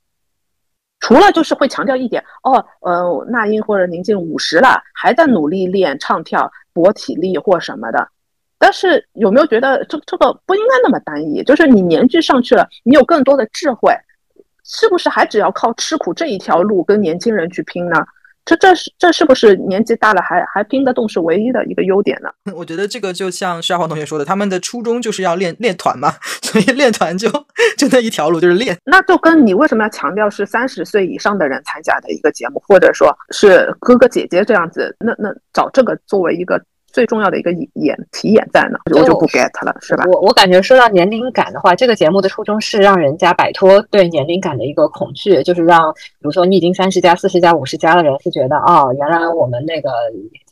[1.00, 8.07] 除了就是会强调一点哦，呃，那英或者宁静五十了，还在努力练唱跳、搏体力或什么的，
[8.59, 11.42] 但是有没有觉得这这个不应该那么单一？
[11.44, 13.94] 就是你年纪上去了，你有更多的智慧，
[14.62, 17.96] 是不是还只要靠吃苦这一条路跟年轻人去拼呢？
[18.50, 22.28] 这这是这是不是年纪大了还还拼得动是唯一的一个优点呢？
[22.52, 27.30] 我觉得这个就像沙华同学说的，他们的初衷就是要练练团嘛， 所以练团就
[27.78, 28.76] 就那一条路就是练。
[28.84, 36.60] 那就跟你为什么要强调是三十岁以上的人参加的一个节目，或者说是哥哥姐姐这样子，那那找这个作为一个。
[36.92, 40.05] 最重要的一个眼体眼在呢，我就不 get 了，是吧？
[40.12, 49.90] 我我感觉说到年龄感的话，这个节目的初衷是让人家摆脱对年龄感的一个恐惧，就是让，比如说你已经三十加、四十加、五十加的人是觉得，哦，原来我们那个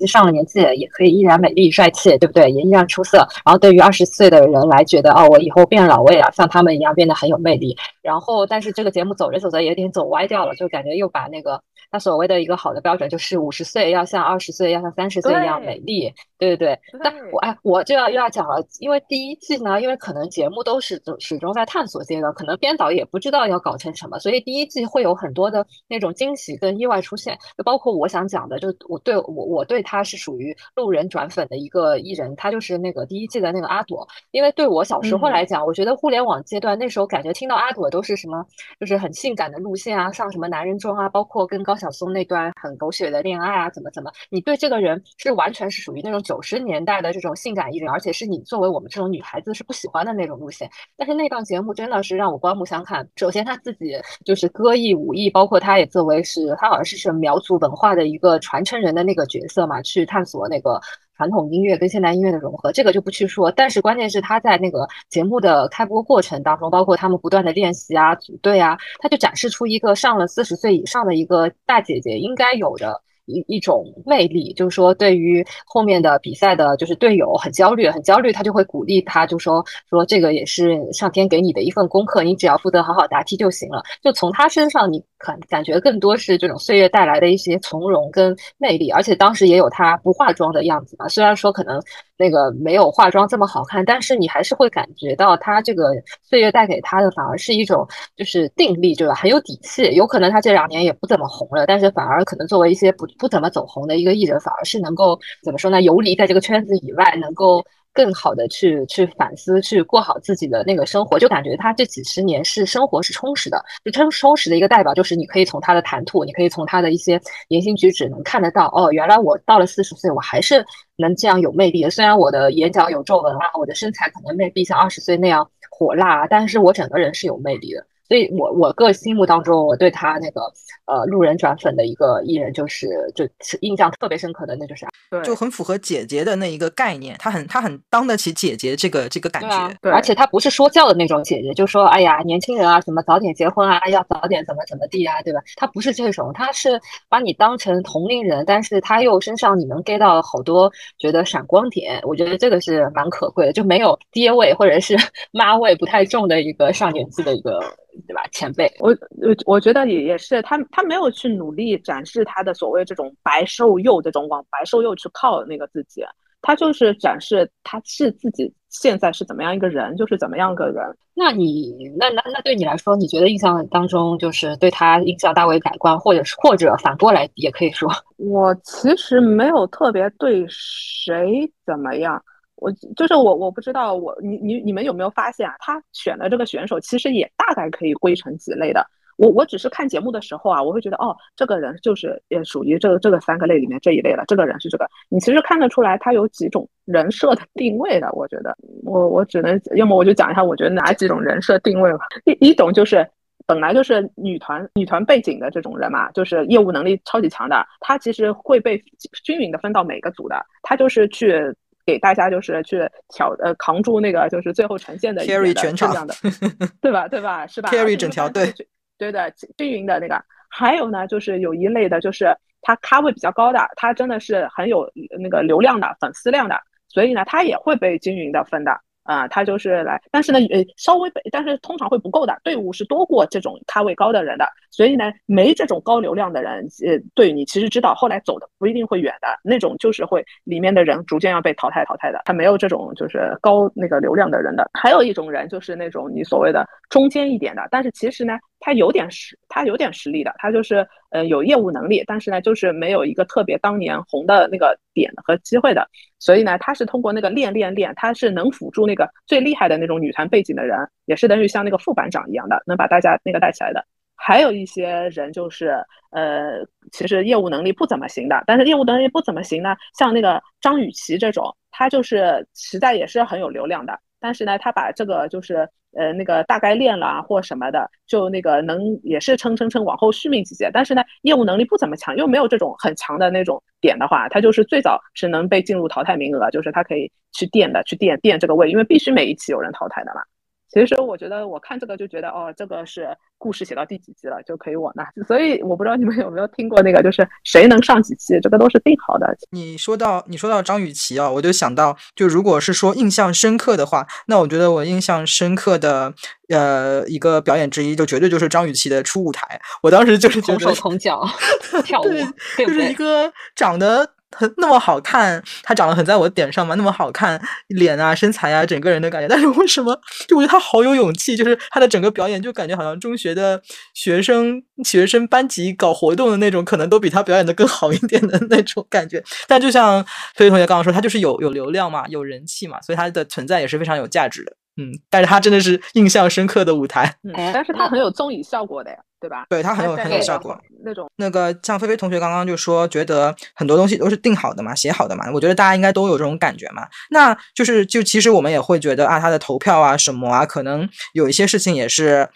[0.07, 2.51] 上了年纪也可以依然美丽帅气，对不对？
[2.51, 3.19] 也依然出色。
[3.45, 7.77] 然后对于二十岁的人来觉得，哦，我以后变老，我也要像他们一样变得很有魅力。
[8.03, 11.61] 然后，但是这个节目走着走着有点走歪掉了，就感觉又把那个。
[11.91, 16.79] 他所谓的一个好的标准就是五十岁要像二十岁，要像三十岁一样美丽，对对对。
[17.03, 27.39] 但我哎，我就要又要讲了，因为第一季呢，因为可能节目都是始终在探索阶段，可能编导也不知道要搞成什么，所以第一季会有很多的那种惊喜跟意外出现。
[27.57, 34.07] 就包括我想讲的，就我对我我对他是属于路人转粉的一个艺人，他就是那个第一季的那个阿朵。
[34.31, 38.45] 因为对我小时候来讲，我觉得互联网阶段那时候感觉听到阿朵都是什么，
[38.79, 41.78] 就是很性感的路线啊，上什么男人装啊，包括跟高。
[41.79, 44.11] 小松那段很狗血的恋爱啊，怎么怎么？
[44.31, 50.69] 你对这个人是完全是属于那种九十年代的这种性感艺人，而且是你作为我们这种女孩子是不喜欢的那种路线。
[50.97, 53.09] 但是那档节目真的是让我刮目相看。
[53.17, 60.81] 首先他自己就是歌艺武艺，包括他也作为是他好像是是苗族文化的一个传承人的那个角色嘛，去探索那个。
[61.19, 63.51] 传统音乐跟现代音乐的融合，这个就不去说。
[63.51, 73.03] 但是关键是他在那个节目的开播过程当中，包括他们不断的练习啊、组队啊，他就展示出一个上了四十岁以上的一个大姐姐应该有的。
[73.29, 83.83] 一一种魅力，就是说，对于后面的比赛的，就是队友很焦虑，很焦虑，他就会鼓励他，就说说这个也是上天给你的一份功课，你只要负责好好答题就行了。
[84.03, 91.07] 就从他身上，你感感觉更多是这种岁月带来的一些从容跟魅力，而且当时也有他不化妆的样子嘛。
[91.09, 91.81] 虽然说可能
[92.19, 99.15] 那个没有化妆这么好看，但是你还是会感觉到他这个岁月带给他的反而是一种就是定力，对吧？
[99.15, 99.95] 很有底气。
[99.95, 103.07] 有可能他这两年也不怎么红了，但是反而可能作为一些不。
[103.19, 105.83] 不怎么走红的一个艺人，反而是能够怎么说呢？
[105.83, 107.65] 游离在这个圈子以外，能够
[107.99, 113.61] 更好的去去反思，去过好自己的那个生活，就感觉他这几十年是生活是充实的。
[113.85, 120.65] 就充充实的一个代表，就是你可以从他的谈吐，你可以从他的一些言行举止，能看得到哦，原来我到了四十岁，我还是
[120.97, 121.91] 能这样有魅力的。
[121.91, 127.85] 虽然我的眼角有皱纹啊，我的身材可能未必像二十岁那样火辣，但是我整个人是有魅力的。
[128.09, 130.41] 所以，我我个心目当中，我对他那个
[130.87, 145.41] 呃路人转粉的一个艺人，就是就是印象特别深刻的，那就是对就很符合姐姐的那一个概念，他很他很当得起姐姐这个这个感觉，对，而且他不是说教的那种姐姐，就说哎呀年轻人啊，什么早点结婚啊，要早点怎么怎么地啊，对吧？
[145.57, 154.97] 他不是这种，他是把你当成同龄人，但是他又身上你能 get 到好多觉得闪光点，我觉得这个是蛮可贵的，就没有爹味或者是
[155.31, 157.61] 妈味不太重的一个上年纪的一个。
[158.07, 158.23] 对吧？
[158.33, 166.03] 前辈，我我我觉得也也是，他他没有去努力展示他的所谓这种白瘦幼这种往白瘦幼去靠那个自己，
[166.41, 170.85] 他就是展示他是自己现在是怎么样一个人，就是怎么样个人。
[171.15, 182.23] 那你那那那对你来说，你觉得印象当中就是对他印象大为改观，或者是或者反过来也可以说， 我其实没有特别对谁怎么样。
[182.59, 185.55] 我就是我，我不知道我你你你们有没有发现啊？
[185.59, 188.87] 他选的这个选手其实也大概可以归成几类的。
[189.17, 194.23] 我我只是看节目的时候啊，我会觉得哦，这个人就是也属于这个这个三个类里面这一类了。
[194.29, 198.09] 这个人是这个，你其实看得出来他有几种人设的定位的。
[198.13, 202.07] 我觉得我我只能要么我就讲一下，我觉得哪几种人设定位吧。
[202.27, 203.05] 一一种就是
[203.45, 208.81] 本来就是女团女团背景的这种人嘛，就是业务能力超级强的，他其实会被
[209.25, 211.53] 均匀的分到每个组的，他就是去
[211.89, 216.15] 给大家就是去挑呃扛住那个就是最后呈现的 carry 全场的，
[216.83, 217.09] 对吧？
[217.09, 217.47] 对吧？
[217.47, 218.53] 是吧？carry 整条队，
[218.99, 220.23] 对的，均匀的那个。
[220.51, 224.87] 还有呢，就是有一类的，就是他咖位比较高的，他真的是很有
[225.19, 228.71] 那个流量的粉丝量的，所以呢，他也会被均匀的分的。
[229.09, 244.69] 啊，他就是来，但是呢，呃，稍微，但是通常会不够的，队伍是多过这种咖位高的人的，所以呢，没这种高流量的人，呃，对你其实知道，后来走的不一定会远的那种，就是会里面的人逐渐要被淘汰淘汰的，他没有这种就是高那个流量的人的。
[244.75, 248.39] 还有一种人就是那种你所谓的中间一点的，但是其实呢。
[248.61, 263.85] 他有点实，他有点实力的，他就是呃有业务能力，但是呢，就是没有一个特别当年红的那个点和机会的，所以呢，他是通过那个练练练，他是能辅助那个最厉害的那种女团背景的人，也是等于像那个副班长一样的，能把大家那个带起来的。
[264.21, 265.77] 还有一些人就是
[266.11, 266.59] 呃，
[266.91, 273.99] 其实业务能力不怎么行的，但是业务能力不怎么行呢，像那个张雨绮这种，他就是实在也是很有流量的。
[274.21, 280.71] 但是呢，他把这个就是呃那个大概练了啊或什么的，就那个能也是撑撑撑往后续命几届。
[280.73, 290.23] 但是呢，业务能力不怎么强，又没有这种很强的那种点的话，他就是最早是能被进入淘汰名额，就是他可以去垫的，去垫垫这个位，因为必须每一期有人淘汰的嘛。
[290.71, 295.05] 其实我觉得，我看这个就觉得，哦，这个是故事写到第几集了，就可以往那。
[295.27, 299.27] 所以我不知道你们有没有听过那个，就是谁能上几期，这个都是定好的。
[299.51, 306.13] 你说到你说到张雨绮啊，我就想到，就如果是说印象深刻的话，那我觉得我印象深刻的
[306.51, 309.61] 呃一个表演之一，就绝对就是张雨绮的初舞台。
[309.83, 311.27] 我当时就是同手同脚
[311.85, 312.11] 跳舞，
[312.59, 314.11] 就是一个长得。
[314.37, 319.29] 很那么好看，他长得很在我点上嘛，那么好看，脸啊、身材啊，整个人的感觉。
[319.29, 319.99] 但是为什么？
[320.29, 323.61] 就我觉得他好有勇气，就是他的整个表演，就感觉好像中学的
[323.95, 329.23] 学生、学生班级搞活动的那种，可能都比他表演的更好一点的那种感觉。
[329.47, 334.53] 但就像飞飞同学刚刚说，他就是有有流量嘛，有人气嘛，所以他的存在也是非常有价值的。
[334.81, 337.17] 嗯，但是他真的是印象深刻的舞台，
[337.53, 338.97] 但是他很有综艺效果的呀。
[339.21, 339.47] 对吧？
[339.51, 340.57] 对他很有很有效果。
[340.89, 345.31] 那种那个像菲菲同学刚刚就说，觉得很多东西都是定好的嘛，写好的嘛。
[345.35, 346.89] 我觉得大家应该都有这种感觉嘛。
[347.11, 352.27] 那就是就其实我们也会觉得啊，他的投票啊什么啊，可能有一些事情也是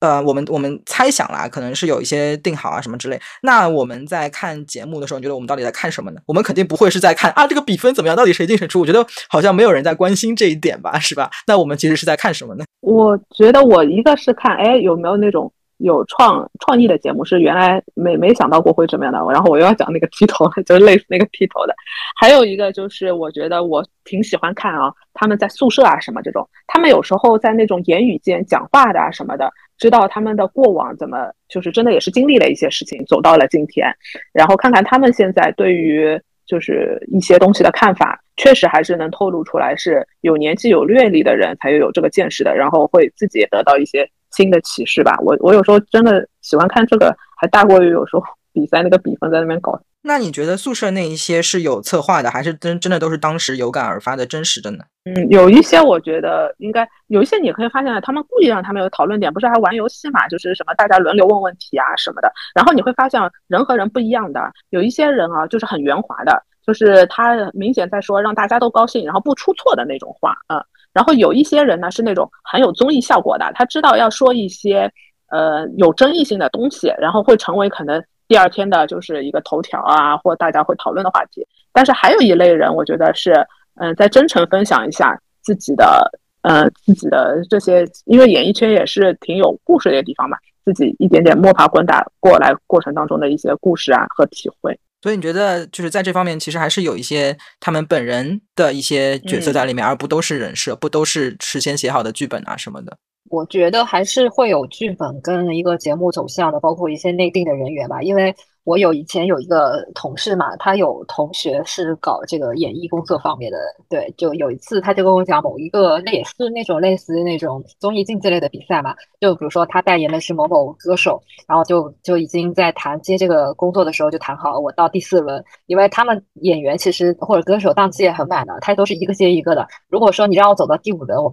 [0.00, 3.20] 呃，我们我们猜想啦，可能是有一些定好啊什么之类。
[3.42, 6.20] 那我们在看节目的时候，你觉得我们到底在看什么呢？
[6.26, 8.80] 我们肯定不会是在看啊这个比分怎么样，到底谁进谁出？
[8.80, 11.30] 我觉得好像没有人在关心这一点吧，是吧？
[11.46, 12.64] 那我们其实是在看什么呢？
[12.80, 15.52] 我觉得我一个是看哎有没有那种。
[15.80, 21.74] 有创创意的节目是原来没没想到过会怎么样的，然后我又要讲那个剃头， 就是类似那个剃头的。
[22.18, 33.90] 还有一个就是我觉得我挺喜欢看啊，他们在宿舍啊什么这种，他们有时候在那种言语间讲话的啊什么的，知道他们的过往怎么，就是真的也是经历了一些事情，走到了今天，
[34.32, 44.10] 然后看看他们现在对于就是一些东西的看法，确实还是能透露出来是有年纪有阅历的人才有有这个见识的，然后会自己也得到一些。
[44.30, 49.80] 新的启示吧，我我有时候真的喜欢看这个，还大过于有时候 比赛那个比分在那边搞。
[50.02, 54.78] 那你觉得宿舍那一些是有策划的，还是真真的都是当时有感而发的真实的呢？
[55.04, 60.26] 嗯，有一些我觉得应该有一些，你可以发现他们故意让他们有讨论点，不是还玩游戏嘛？
[60.28, 62.32] 就是什么大家轮流问问题啊什么的。
[62.54, 70.64] 然后你会发现人和人不一样的，有一些人啊就是很圆滑的，就是他明显在说让大家都高兴，然后不出错的那种话，嗯。
[70.92, 74.90] 然后有一些人呢是那种很有综艺效果的，他知道要说一些
[75.30, 81.46] 呃有争议性的东西，然后会成为可能第二天的就是一个头条啊，或大家会讨论的话题。
[81.72, 83.32] 但是还有一类人，我觉得是
[83.76, 86.10] 嗯在真诚分享一下自己的
[86.42, 94.76] 呃自己的这些，因为演艺圈也是挺有故事的地方嘛，自己一点点摸爬滚打过来过程当中的一些故事啊和体会。
[95.02, 102.98] 所以你觉得就是在这方面，其实还是有一些他们本人的一些角色在里面，而不都是人设，不都是事先写好的剧本啊什么的。
[103.30, 108.02] 我觉得还是会有剧本跟一个节目走向的，包括一些内定的人员吧。
[108.02, 129.66] 因为我有以前有一个同事嘛，他有同学是搞这个演艺工作方面的，对，就有一次他就跟我讲，某一个那也是那种类似那种综艺竞技类的比赛嘛，就比如说他代言的是某某歌手，然后就就已经在谈接这个工作的时候就谈好，我到第四轮，因为他们演员其实或者歌手档期也很满的，他都是一个接一个的。
[129.88, 131.32] 如果说你让我走到第五轮，我。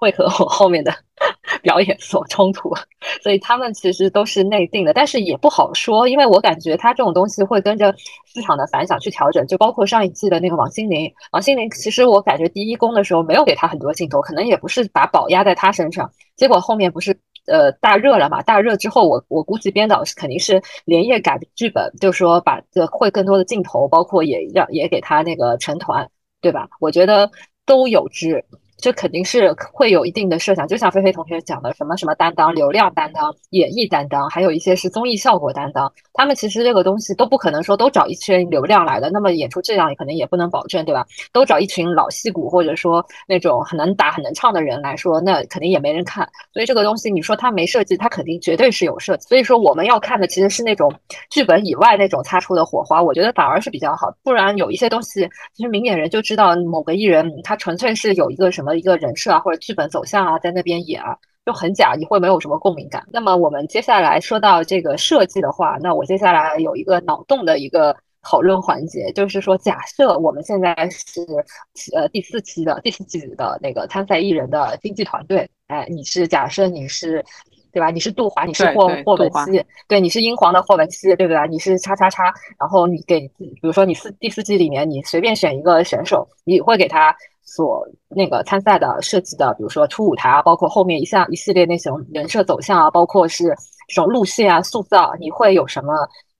[0.00, 0.90] 会和我后面的
[1.62, 2.72] 表演所冲突，
[3.22, 17.14] 所以他们其实都是内定的，但是也不好说，因为我感觉他这种东西会跟着市场的反响去调整，就包括上一季的那个王心凌，王心凌其实我感觉第一宫的时候没有给他很多镜头，可能也不是把宝压在他身上，结果后面不是
[17.46, 26.08] 呃大热了嘛，大热之后，我我估计编导是肯定是连夜改剧本，就说把这会更多的镜头，包括也让也给他那个成团，
[26.40, 26.66] 对吧？
[26.80, 27.30] 我觉得
[27.66, 28.42] 都有之。
[28.80, 35.92] 这肯定是会有一定的设想，就像菲菲同学讲的，什么什么担当、流量担当、演绎担当，还有一些是综艺效果担当。
[36.14, 41.06] 他们其实这个东西都不可能说都找一群流量来的，那么演出质量也可能也不能保证，对吧？
[41.32, 46.28] 都找一群老戏骨或者说那种很能打、很能唱的人来说，那肯定也没人看。
[46.52, 49.28] 所以这个东西，你说他没设计，他肯定绝对是有设计。
[49.28, 50.92] 所以说我们要看的其实是那种
[51.30, 54.12] 剧本以外那种擦出的火花，我觉得反而是比较好。
[54.22, 58.69] 不然有一些东西，其实明眼人就知道某个艺人他纯粹是有一个什么。
[58.74, 63.02] 一个人设啊，或者剧本走向啊，在那边演啊，就很假，你会没有什么共鸣感。
[63.12, 71.24] 那么我们接下来说到这个设计的话，那我接下来有一个脑洞的一个讨论环节，就是说，假设我们现在是
[71.94, 77.24] 呃第四期的第四季的那个参赛艺人的经纪团队，哎，你是假设你是
[77.72, 77.90] 对吧？
[77.90, 81.48] 你是杜华，你是霍霍汶希，对，你是英皇的霍汶希，对不对？
[81.48, 82.24] 你是叉叉叉，
[82.58, 87.16] 然后你给，比如说你四第四季里面，你随便选一个选手，你会给他。
[87.52, 93.48] 所那个参赛的设计的，比如说初舞台啊，包括后面一项一系列那种人设走向啊，包括是
[93.88, 95.92] 这种路线啊塑造，你会有什么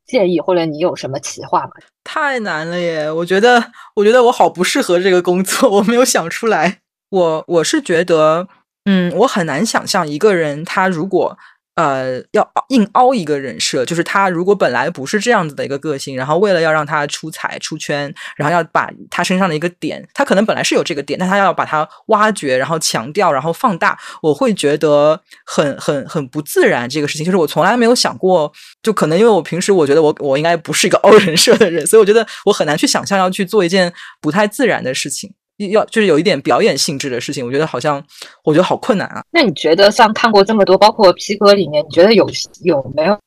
[0.06, 1.72] 建议或者你有什么企划吗？
[2.04, 3.10] 太难了耶！
[3.10, 3.60] 我觉得，
[3.96, 6.78] 我觉得我好不适合这个工作，我没有想出来。
[7.10, 8.46] 我我是觉得，
[8.84, 11.36] 嗯，我很难想象一个人他如果。
[11.80, 26.86] 呃，要硬凹一个人设，就是他如果本来不是这样子的一个个性，然后为了要让他出彩出圈，然后要把他身上的一个点，他可能本来是有这个点，但他要把它挖掘，然后强调，然后放大，我会觉得很很很不自然。
[26.86, 28.52] 这个事情就是我从来没有想过，
[28.82, 35.32] 就可能因为我平时我觉得我我应该不是一个 凹人设的人，所以我觉得我很难去想象要去做一件不太自然的事情。
[35.68, 38.02] 要就是有一点表演性质的事情，我觉得好像
[38.44, 39.22] 我觉得好困难啊。
[39.30, 42.28] 那你觉得像看过这么多，包括皮革里面，你觉得有
[42.62, 43.18] 有没有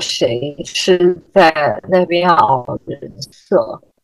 [0.00, 3.00] 谁是在那边熬人
[3.32, 3.56] 设？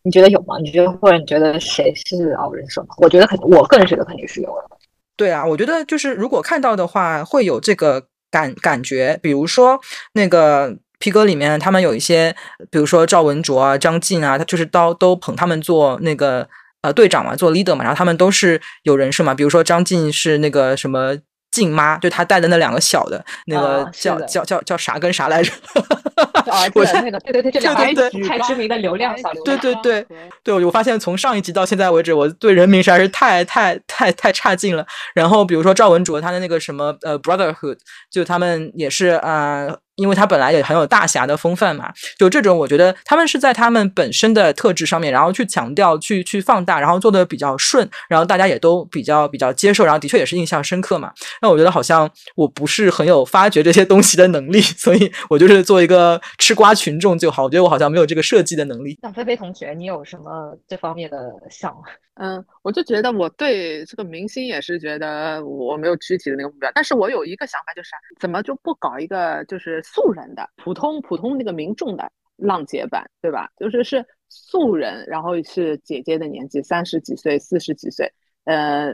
[0.03, 0.57] 你觉得有吗？
[0.62, 2.89] 你觉得或者你觉得谁是熬人设吗？
[2.99, 4.76] 我觉得肯，我个人觉得肯定是有的。
[5.16, 9.18] 对啊，我觉得就是如果看到的话，会有这个感感觉。
[9.22, 9.78] 比如说
[10.12, 12.35] 那个皮革里面，他们有一些，
[12.70, 16.49] 比如说赵文卓啊、张晋啊，他就是都都捧他们做那个。
[16.85, 21.16] 呃，队长嘛，做 leader 嘛，然后他们都是有人设嘛，比如说张晋是那个什么
[21.51, 25.51] 静妈，就他带的那两个小的，那个叫叫叫叫啥跟啥来着？
[26.53, 29.59] 儿子那个，对对对，这两个太知名的流量小流量。
[29.59, 30.07] 对对对
[30.45, 34.87] 对，我发现从上一集到现在为止，我对人名实在是太太太太差劲了。
[35.14, 37.78] 然后比如说赵文卓他的那个什么呃 brotherhood，
[38.11, 39.78] 就他们也是啊。
[39.97, 51.12] 因为他本来也很有大侠的风范嘛，就这种，我觉得他们是在他们本身的特质上面，然后去强调、去去放大，然后做的比较顺，然后大家也都比较比较接受，然后的确也是印象深刻嘛。
[51.40, 57.45] 那我觉得好像我不是很有发掘这些东西的能力，所以我就是做一个吃瓜群众就好。
[57.45, 58.99] 我觉得我好像没有这个设计的能力。
[59.03, 61.74] 那菲菲同学，你有什么这方面的想？
[62.16, 67.90] 嗯，我就觉得我对这个明星也是觉得我没有具体的那个目标，但是我有一个想法，就是
[68.20, 73.49] 怎么就不搞一个就是素人的普通普通那个民众的浪姐版，对吧？
[73.57, 78.12] 就是是素人，然后是姐姐的年纪，三十几岁、四十几岁，
[78.45, 78.93] 呃，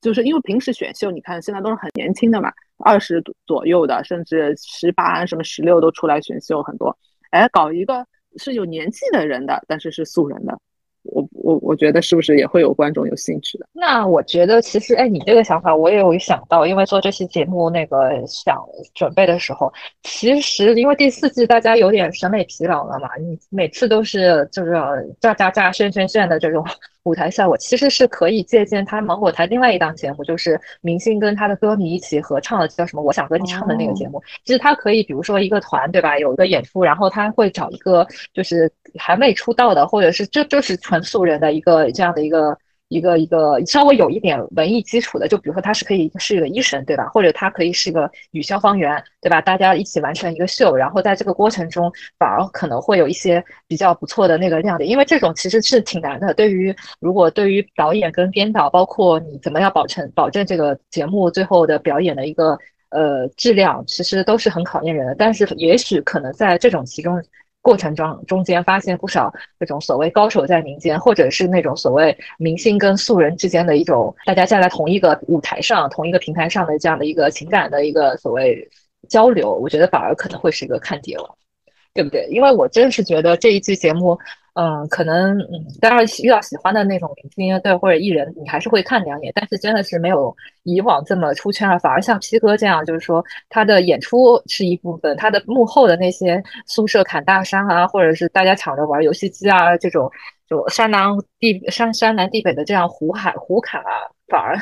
[0.00, 6.96] 就是因为平时选秀，你看现在都是很年轻的嘛，二十左右的，甚至十八、什么十六都出来选秀很多，
[7.30, 10.58] 哎，搞一个是有年纪的人的，但是是素人的。
[11.48, 13.66] 我我觉得是不是也会有观众有兴趣的？
[13.72, 18.62] 那我觉得其实，哎，你这个想法我也有想到，因为做这期节目那个想
[18.94, 19.72] 准备的时候，
[20.02, 24.74] 其实因为第四季大家有点审美疲劳了嘛，你每次都是就是
[25.20, 26.62] 炸炸炸炫炫炫的这种。
[27.08, 33.02] 舞台效果其实是可以借鉴他芒果台另外一档节目，就是明星跟他的歌迷一起合唱的，叫什么？
[33.02, 34.22] 我想和你唱的那个节目。
[34.44, 36.18] 其实他可以，比如说一个团，对吧？
[36.18, 42.56] 有一个演出，然后他会找一个就是还没出道的，或者是这就是纯素人的一个这样的一个。
[42.88, 47.06] 一个一个稍微有一点文艺基础的，就比如说他是可以是一个医生，对吧？
[47.08, 49.40] 或者他可以是一个女消防员，对吧？
[49.40, 56.32] 大家一起完成一个秀，然后在这个过程中，反而可能会有一些比较不错的那个亮点，因为这种其实是挺难的。
[56.32, 62.58] 对于如果对于导演跟编导，包括你怎么样保证保证这个节目最后的表演的一个
[62.90, 65.14] 呃质量，其实都是很考验人的。
[65.14, 67.22] 但是也许可能在这种其中。
[67.68, 78.66] 过程中中间发现不少这种所谓高手在民间，或者是那种所谓明星跟素人之间的一种大家站在同一个舞台上、同一个平台上的这样的一个情感的一个所谓
[79.06, 81.36] 交流，我觉得反而可能会是一个看点了，
[81.92, 82.26] 对不对？
[82.30, 84.18] 因为我真是觉得这一期节目，
[84.58, 90.34] 嗯，可能嗯，当然遇到喜欢的那种明星对或者艺人，你还是会看两眼，但是真的是没有
[90.64, 91.78] 以往这么出圈了。
[91.78, 100.10] 反而像皮哥这样，就是说他的演出是一部分，他的幕后的那些宿舍砍大山啊，或者是大家抢着玩游戏机啊，这种
[100.48, 104.58] 就山南地山山南地北的这样胡喊胡侃啊，反而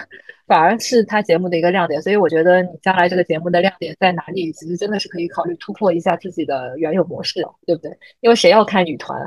[0.46, 2.02] 反而是他节目的一个亮点。
[2.02, 7.90] 所以我觉得你将来这个节目的亮点在哪里，其实真的是可以考虑突破一下自己的原有模式，对不对？
[8.20, 9.18] 因为谁要看女团？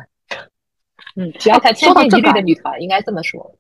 [1.20, 3.54] 嗯，只要她千篇一律的女团，应该这么说。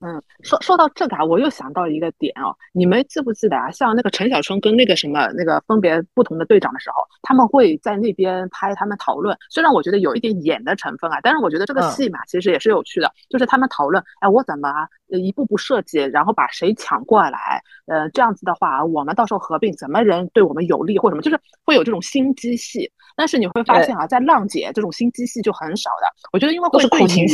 [0.00, 3.68] 嗯，说说到这个啊，我又想到一个点哦，你们记不记得啊？
[3.72, 9.36] 像那个陈小春跟那个什么那个分别不同的队长的时候，他们会在那边拍他们讨论。
[9.50, 13.12] 虽然我觉得有一点演的成分啊，但是我觉得这个戏嘛，其实也是有趣的。
[13.28, 14.70] 就是他们讨论，哎，我怎么
[15.08, 17.60] 一步步设计，然后把谁抢过来？
[17.86, 21.22] 呃，这样子的话，我们到时候合并，怎么人对我们有利或什么？
[21.22, 22.88] 就是会有这种心机戏。
[23.16, 26.06] 但是你会发现啊，在浪姐这种心机戏就很少的。
[26.32, 27.26] 我觉得因为会苦情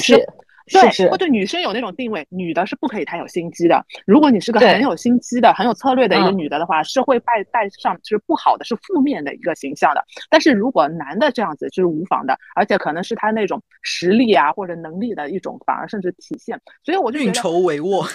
[0.66, 1.02] 戏。
[1.02, 3.84] 对，会对女生有那种定位，女的是不可以太有心机的。
[4.06, 10.04] 如果你是个很有心机的、很有策略的一个女的的话，是会带带上就是不好的、是负面的一个形象的。
[10.28, 16.60] 但是如果男的这样子就是无妨的，而且可能是他那种实力啊或者能力的一种，反而甚至体现。
[16.82, 18.06] 所以我就运筹帷幄。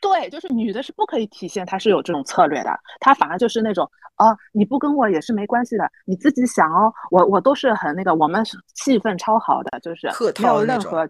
[0.00, 8.44] 对，就是女的是不可以体现她是有这种策略的，她反而就是那种啊，你不跟我也是没关系的，你自己想哦，我我都是很那个，我们
[8.74, 10.08] 气氛超好的，就是
[10.40, 11.08] 没有任何。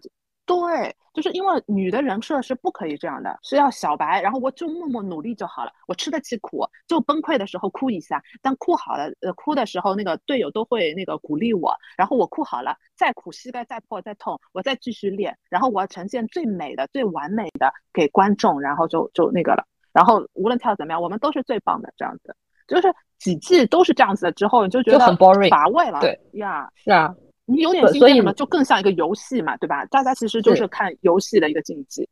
[0.59, 22.35] 对，就是因为女的人设是不可以这样的，是要小白，然后我就默默努力就好了，我吃得起苦，就崩溃的时候哭一下，但哭好了，呃，哭的时候那个队友都会那个鼓励我，然后我哭好了，再苦膝盖再破再痛，我再继续练，然后我要呈现最美的、最完美的给观众，然后就就那个了，然后无论跳怎么样，我们都是最棒的，这样子，
[22.67, 27.13] 就是几季都是这样子的之后，你就觉得很 boring 乏味了，对呀，是啊。
[27.51, 29.85] 你有点竞技嘛，就更像一个游戏嘛，对吧？
[29.85, 32.07] 大家其实就是看游戏的一个竞技，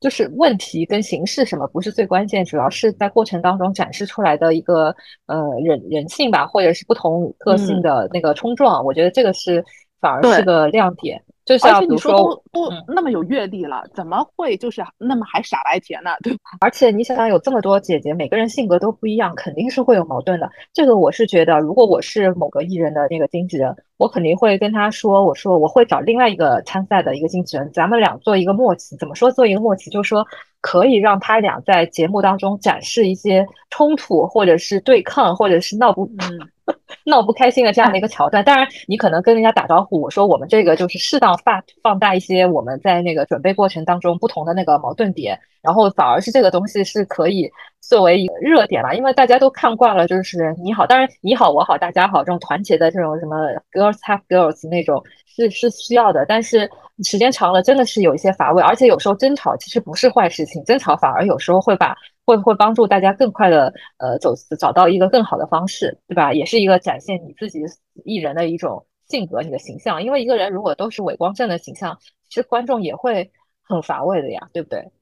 [0.00, 4.94] 就是问题跟形式什么不是最关键，主要是在过程当中展示出来的一个
[5.26, 9.64] 呃人人性吧，或者是不同个性的那个冲撞，我觉得这个是
[10.00, 11.22] 反而是个亮点。
[11.62, 16.12] 而且你说都都那么有阅历了，怎么会就是那么还傻白甜呢？
[16.22, 16.38] 对吧？
[16.60, 20.48] 而且你想想，有这么多姐姐，每个人性格都不一样，肯定是会有矛盾的。
[20.72, 28.96] 这个我是觉得，如果我是某个艺人的那个经纪人，我肯定会跟他说，我说我会找另外一个参赛的一个经纪人，咱们俩做一个默契。
[28.96, 29.90] 怎么说做一个默契？
[29.90, 30.26] 就是说
[30.60, 36.40] 可以让他俩在节目当中展示一些冲突，或者是对抗，或者是闹不嗯。
[37.04, 53.36] 闹不开心的这样的一个桥段，当然你可能跟人家打招呼，我说我们这个就是适当放放大一些我们在那个准备过程当中不同的那个矛盾点，然后反而是这个东西是可以作为一个热点吧，因为大家都看惯了，就是你好，当然你好我好大家好这种团结的这种什么
[53.72, 56.70] girls have girls 那种是是需要的，但是
[57.02, 61.96] 时间长了真的是有一些乏味，而且有时候争吵其实不是坏事情，争吵反而有时候会把。
[62.26, 66.32] 会会帮助大家更快的呃走找到一个更好的方式，对吧？
[66.32, 67.58] 也是一个展现你自己
[68.04, 70.00] 艺人的一种性格、你的形象。
[70.00, 73.32] 因为一个人如果都是伪光正的形象，其实观众也会
[73.64, 74.92] 很乏味的呀，对不对？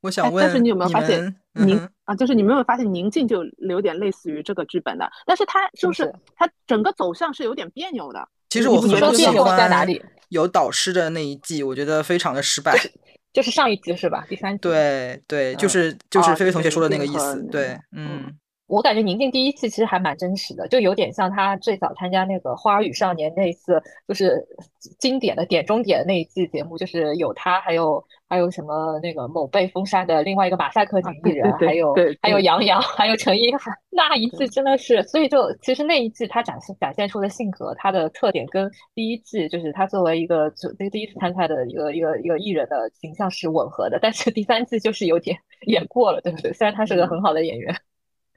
[0.00, 2.14] 我想问，但是你有没有发现宁啊？
[2.14, 8.28] 就是你没有发现宁静就有点类似于这个剧本的，但是它就是它整个走向是有点别扭的。
[8.48, 12.74] 其实我很喜欢在哪里有导师的那一季，我觉得非常的失败。
[13.32, 14.24] 就是上一集是吧？
[14.28, 14.58] 第三集。
[14.62, 17.42] 对对，就是就是菲菲同学说的那个意思。
[17.50, 18.32] 对，嗯。
[18.68, 24.46] 我感觉宁静第一季其实还蛮真实的，就有点像他最早参加那个《花儿与少年》那一次，就是
[24.98, 45.38] 经典的点中点那一季节目，就是有他，还有还有什么那个某被封杀的另外一个马赛克女艺人，还有还有杨洋，还有陈意涵，那一季真的是，所以就其实那一季他展现展现出的性格，他的特点跟第一季就是他作为一个就第第一次参赛的一个一个一个艺人的形象是吻合的，但是第三季就是有点
[45.68, 46.52] 演过了，对不对？
[46.52, 47.74] 虽然他是个很好的演员。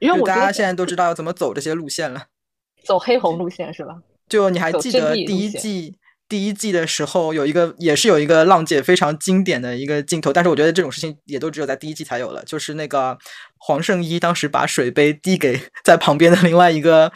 [0.02, 2.26] 因为大家现在都知道要怎么走这些路线了，
[2.84, 3.94] 走黑红路线是吧？
[4.28, 5.96] 就你还记得第一季
[6.28, 13.18] 第一季的时候，有一个也是有一个浪姐非常经典的一个镜头，但是我觉得这种事情也都只有在第一季才有了，就是那个
[13.58, 17.12] 黄圣依当时把水杯递给 在旁边的另外一个。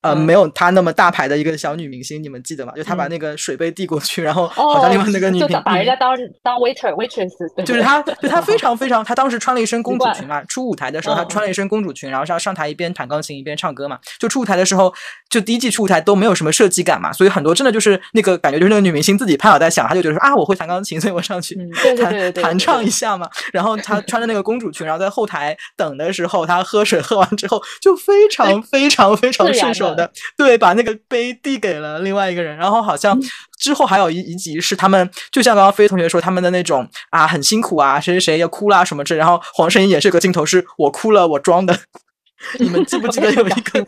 [0.00, 2.72] 呃，没有她那么大牌的一个小女明星，你们记得吗？
[2.76, 10.42] 就她把那个水杯递过去，然后好像另外那个女明星把人家当当 waiter waitress，就是她，就她非常非常，她当时穿了一身公主裙嘛。
[10.44, 13.98] 出舞台的时候，她穿了一身公主裙，然后上上台一边弹钢琴一边唱歌嘛。
[14.20, 14.94] 就出舞台的时候，
[15.28, 21.56] 就第一季出舞台都没有什么设计感嘛，所以很多真的就是那个感觉，就是那个女明星自己拍脑袋想，她就觉得说啊，我会弹钢琴，所以我上去
[21.96, 23.28] 弹弹唱一下嘛。
[23.52, 29.88] 然后她穿着那个公主裙，然后在后台等的时候，她喝水喝完之后就非常非常非常顺手。
[29.98, 33.20] 的，对，把那个杯递给了另外一个人，然后好像
[33.58, 41.76] 之后还有一一集是他们，就像刚刚飞同学说他们的那种啊，很辛苦啊，谁谁谁要哭啦什么之，然后黄圣依也是个镜头，是我哭了，我装的。
[42.58, 43.84] 你们记不记得有一个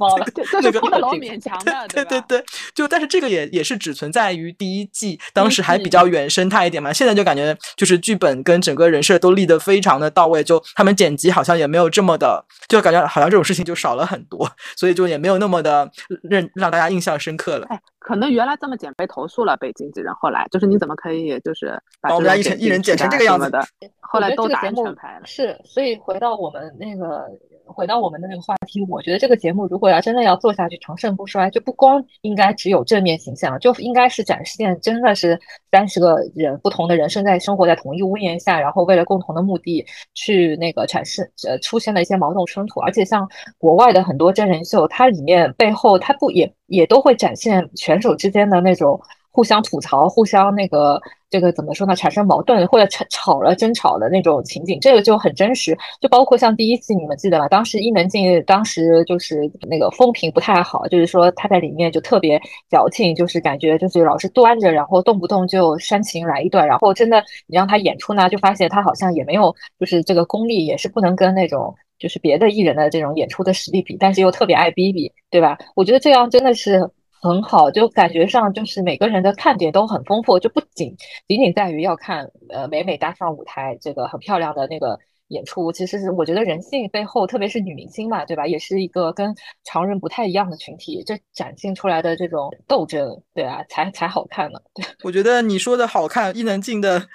[0.61, 2.45] 那个不能勉强的，对对对，
[2.75, 6.93] 就但是这个也也是只存在于第一季，当时还比较原生态一点嘛。
[6.93, 15.91] 现在就感觉就是剧本跟整个人设都立得非常的到位，就他们剪辑好像也没有这么的，就感觉好像这种事情就少了很多，所以就也没有那么的
[16.23, 17.67] 让让大家印象深刻了。
[17.71, 23.65] 哎，可能原来这么剪被投诉了，被经纪人后来就是你怎么可以就是把我们家一一人剪成这个样子的？
[24.01, 25.27] 后来都打成牌了。
[25.27, 27.27] 是，所以回到我们那个。
[27.73, 35.39] 回到我们的那个话题，我觉得这个节目如果要真的要做下去长盛不衰，就不光应该只有正面形象，就应该是展现真的是
[35.71, 49.01] 三十个人不同的人生在生活在同一屋檐下，然后为了共同的目的去那个产生呃出现了一些矛盾冲突，而且像国外的很多真人秀，它里面背后它不也也都会展现选手之间的那种。
[49.33, 51.01] 互相吐槽，互相那个
[51.31, 51.95] 这个怎么说呢？
[51.95, 55.77] 产生矛盾或者吵吵了争吵的那种情景，这个就很真实。
[56.01, 57.47] 就包括像第一季，你们记得吧？
[57.49, 66.67] 当时伊能静当时就是那个风评不太好，就是说她在里面就特别矫情，就是感觉就是老是端着，然后动不动就煽情来一段。
[66.67, 75.57] 然后真的你让她演出呢，就发现她好像也没有就是这个功力，也是不能跟那种就是别的艺人的这种演出的实力比，但是又特别爱逼逼，对吧？
[75.77, 76.91] 我觉得这样真的是。
[77.21, 80.97] 很好，就感觉上就是每个人的看点都很丰富，就不仅
[81.29, 84.99] 仅仅在于要看呃美美搭上舞台这个很漂亮的那个
[85.29, 88.47] 演出，其实是我觉得人性背后，特别是女明星嘛，对吧？
[88.47, 94.59] 也是一个跟常人不太一样的群体，这展现出来的这种斗争，对啊，才才好看呢。
[94.75, 97.07] 对， 我觉得你说的好看，伊能静的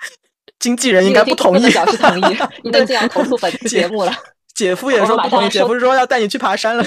[0.59, 4.11] 经纪人应该不同意，表示同意， 伊能静要投诉本期节目了。
[4.55, 6.83] 姐夫也说不同意，姐夫是说要带你去爬山了。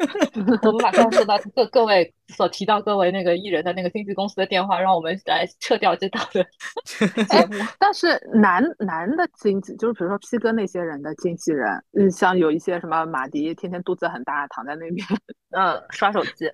[0.62, 6.42] 我们马上收到各各位所提到各位那个艺人的那个经纪公司的电话，让我们来撤掉这档的
[7.28, 7.64] 节目。
[7.78, 15.06] 但是男男的经纪，就是比如说 P 哥那些人的经纪人，嗯，像有一些什么马迪，天天肚子很大，躺在那边，
[15.54, 16.50] 嗯，刷手机。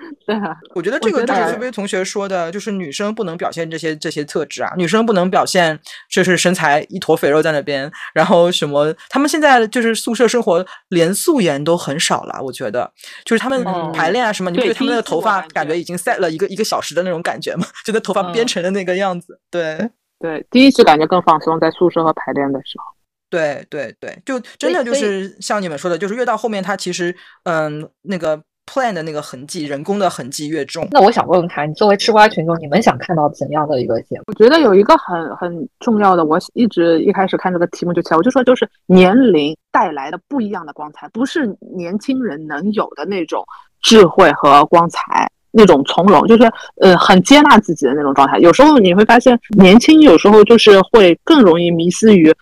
[0.26, 5.78] 对啊，我觉得这个就是菲菲同学说的，就是女生不能表现这些这些特质啊，女生不能表现
[6.10, 12.90] 就是身材一坨肥肉在那边，然后什么，他们现在就是宿舍生活连素颜都很少了，我觉得
[13.24, 17.66] 就是他们排练啊什么，你不觉得他们的头发感觉已经塞了一个一个小时的那种感觉吗？
[17.84, 22.84] 就那头发编成的那个样子，对对，第一次感觉更放松，在宿舍和排练的时候，
[23.30, 28.42] 对对对，就真的就是像你们说的，就是越到后面，他其实嗯那个。
[28.70, 30.86] Plan 的那个痕迹，人工的痕迹越重。
[30.92, 34.22] 那我想问问他，你作为吃瓜群众，你们想看到怎样的一个节目？
[34.28, 43.44] 我觉得有一个很很重要的，我一直一开始看这个题目就起来，我就说就是年龄带来的不一样的光彩，不是年轻人能有的那种
[43.82, 46.48] 智慧和光彩，那种从容，就是
[46.80, 48.38] 呃很接纳自己的那种状态。
[48.38, 52.32] 有时候你会发现，年轻有时候就是会更容易迷失于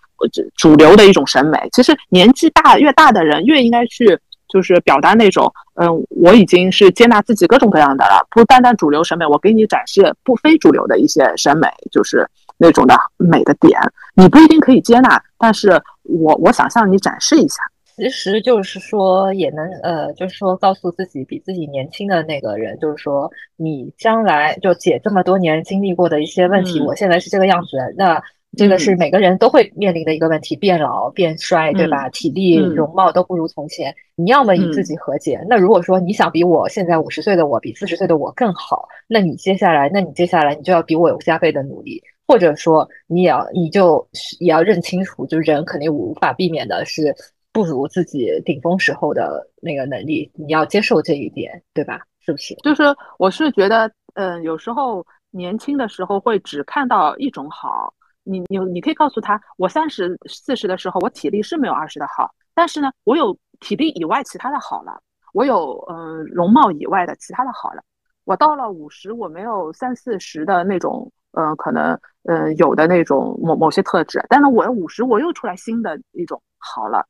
[0.56, 1.58] 主流的一种审美。
[1.72, 4.18] 其实年纪大越大的人越应该去。
[4.48, 13.78] 就是表达那种，嗯，我已经是接纳自己各种各样的了，不单单主流审美，我给你展示不非主流的一些审美，就是那种的美的点，
[14.14, 15.70] 你不一定可以接纳，但是
[16.02, 17.62] 我我想向你展示一下。
[17.96, 28.22] 其实就是说，也能呃，就是说告诉自己比自己年轻的那个人，就是说你将来就姐这么多年经历过的一些问题，我现在是这个样子，那。
[28.56, 32.08] 这个是每个人都会面临的一个问题，变老变衰，对吧？
[32.08, 33.94] 体力容貌都不如从前。
[34.16, 35.38] 你要么与自己和解。
[35.48, 44.08] 那如果说你想比我现在五十岁的我比四十岁的我更好，那你接下来，那你接下来你就要比我有加倍的努力，或者说你也要，你就
[44.40, 47.14] 也要认清楚，就人肯定无法避免的是
[47.52, 52.00] 不如自己顶峰时候的那个能力，你要接受这一点，对吧？
[52.20, 52.54] 是不是？
[52.64, 52.82] 就是
[53.18, 57.92] 我是觉得，嗯，有时候年轻的时候会只看到一种好。
[58.28, 65.00] 你你你可以告诉他，我三十四十的时候，我体力是没有二十的好，但是呢，我有体力以外其他的好了，
[65.32, 67.82] 我有嗯容貌以外的其他的好了。
[68.24, 77.06] 我到了五十，我没有三四十的那种，嗯，可能嗯有的那种某某些特质，但是我五十我又出来新的一种好了。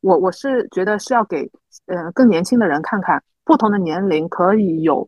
[0.00, 1.48] 我我是觉得是要给
[1.86, 5.06] 嗯更年轻的人看看，不同的年龄可以有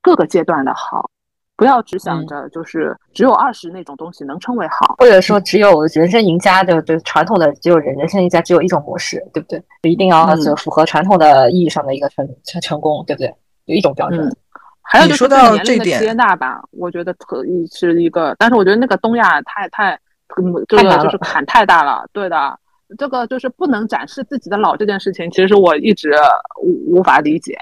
[0.00, 1.10] 各个阶段的好。
[1.56, 9.62] 不要只想着就是只有二十那种东西能称为好，或者说只有人生赢家的，对传统的只有人人生赢家只有一种模式，对不对？
[9.82, 13.32] 一定要就符合传统的意义上的一个成成成功，对不对？
[13.66, 14.30] 有一种标准。
[14.82, 19.98] 还有就是年龄的接纳吧，我觉得可以是一个，但是我觉得那个东亚太太
[20.68, 22.58] 这个就是坎太大了，对的，
[22.98, 26.12] 这个就是不能展示自己的老这件事情，其实我一直
[26.60, 27.56] 无无法理解。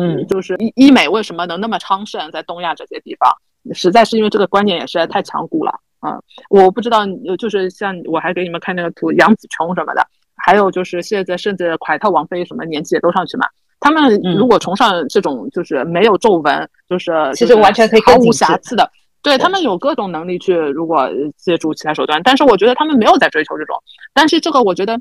[0.00, 3.32] 嗯，就是医医美为什么能那么昌盛在东亚这些地方，
[3.74, 5.72] 实在是因为这个观念也实在太强固了。
[6.06, 7.00] 嗯，我不知道，
[7.38, 13.46] 就是像我还给你们看那个图，杨紫琼什么的，还有就是现在甚至凯特王妃什么年纪也都上去嘛。
[13.80, 18.88] 他们如果崇尚这种就是没有皱纹，就是其实完全可以毫无瑕疵的，
[19.22, 23.76] 对他们有各种能力去如果借助其他手段，但是我觉得他们没有在追求这种。
[24.14, 25.00] 但是这个我觉得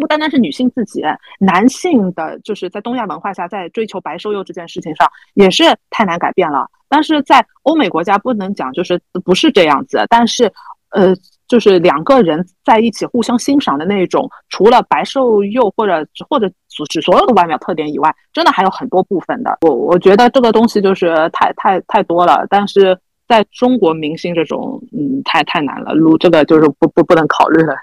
[0.00, 1.02] 不单单是女性自己，
[1.38, 6.66] 男性的就是在东亚文化下在追求白瘦幼这件事情上也是太难改变了。
[6.88, 10.52] 但是在欧美国家不能讲就是不是这样子，但是
[10.90, 11.14] 呃。
[11.48, 16.50] 就是两个人在一起互相欣赏的那种，除了白瘦幼或者或者
[16.88, 19.56] 指所有的外表特点以外，真的还有很多部分的。
[19.60, 27.76] 我我觉得这个东西就是太太太多了，但是在中国明星这种，嗯，太太难了，录这个就是不不不能考虑了。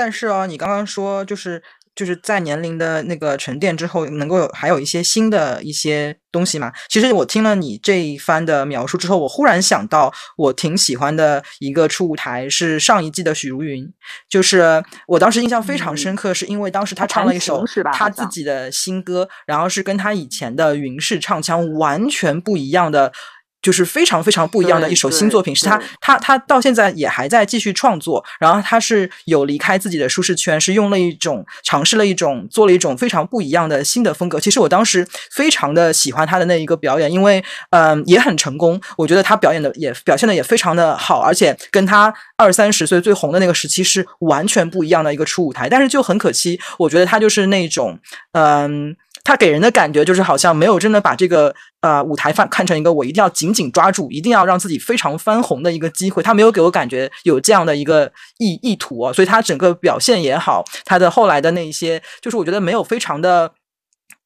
[0.00, 1.62] 但是哦，你刚刚说就是。
[1.92, 6.72] 就是在年龄的那个沉淀之后，能够有还有一些新的一些东西嘛？
[6.88, 13.92] 其实我听了你这一番的描述之后，我忽然想到，我挺喜欢的一个初舞台是上一季的许茹芸，
[14.30, 23.12] 就是我当时印象非常深刻，是因为当时她唱了一首她自己的新歌，然后是跟她以前的云氏唱腔完全不一样的。
[23.62, 34.40] 就是非常非常不一样的一首新作品，是他他他到现在也还在继续创作，然后他是有离开自己的舒适圈，是用了一种尝试了一种做了一种非常不一样的新的风格。
[34.40, 45.68] 其实我当时非常的喜欢他的那一个表演，因为嗯也很成功，我觉得他表演的也表现的也非常的好，而且跟他二三十岁最红的那个时期是完全不一样的一个初舞台。
[45.68, 47.98] 但是就很可惜，我觉得他就是那种
[48.32, 48.96] 嗯。
[49.24, 56.22] 他给人的感觉就是好像没有真的把这个呃舞台看看成一个我一定要紧紧抓住，一定要让自己非常翻红的一个机会。
[56.22, 63.52] 他没有给我感觉有这样的一个意意图啊，所以他整个表现也好，他的后来的那一些，就是我觉得没有非常的。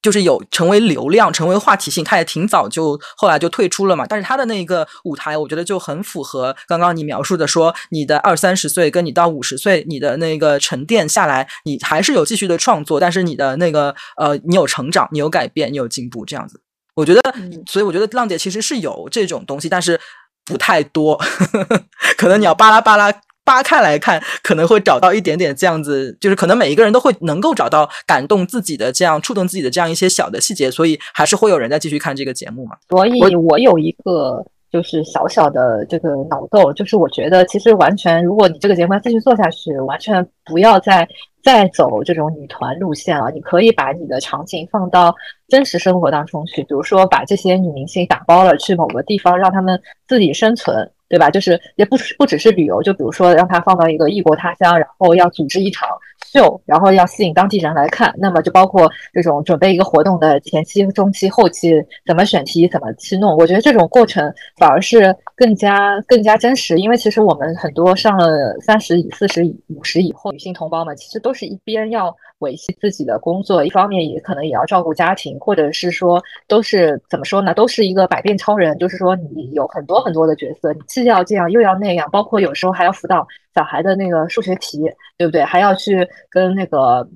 [0.04, 4.04] 就是有成为流量、成为话题性，他也挺早就后来就退出了嘛。
[4.06, 16.60] 但是他的那个舞台，我觉得就很符合刚刚你描述的，说你的二三十岁跟你到五十岁，你的那个沉淀下来，你还是有继续的创作，但是你的那个呃，你有成长，你有改变，你有进步，这样子。
[16.94, 17.22] 我觉得，
[17.66, 19.98] 所以我觉得浪姐其实是有这种东西，但是
[20.44, 21.18] 不太多，
[22.18, 23.10] 可能你要巴拉巴拉。
[23.44, 32.76] 扒开来看，可能会找到一点点这样子，就是可能每一个人都会能够找到感动自己的这样触动自己的这样一些小的细节，所以还是会有人在继续看这个节目嘛。
[32.88, 41.06] 所以我有一个就是小小的这个脑洞，就是我觉得其实完全，如果你这个节目要继续做下去，完全不要再
[41.42, 43.30] 再走这种女团路线了。
[43.30, 45.14] 你可以把你的场景放到
[45.48, 49.78] 真实生活当中去，比如说把这些女明星打包了去某个地方，让他们
[50.08, 50.90] 自己生存。
[51.14, 51.30] 对吧？
[51.30, 55.88] 就是也不不只是旅游，就比如说让他放到一个异国他乡，然后要组织一场
[56.26, 58.12] 秀，然后要吸引当地人来看。
[58.18, 63.36] 那么就包括这种准备一个活动的前期、中期、后期，怎么选题，怎么去弄。
[63.36, 72.14] 我觉得这种过程反而是更加更加真实，因为其实我们很多上了三十以、四十以、五十以后女性同胞们，其实都是一边要。
[72.40, 77.54] 维系自己的工作，一方面也可能也要照顾家庭，或者是说都是怎么说呢？
[77.54, 84.82] 都是一个百变超人，就是说你有很多很多的角色，你既要这样又要那样，包括有时候还要辅导小孩的那个数学题，
[85.16, 85.42] 对不对？
[85.42, 87.08] 还要去跟那个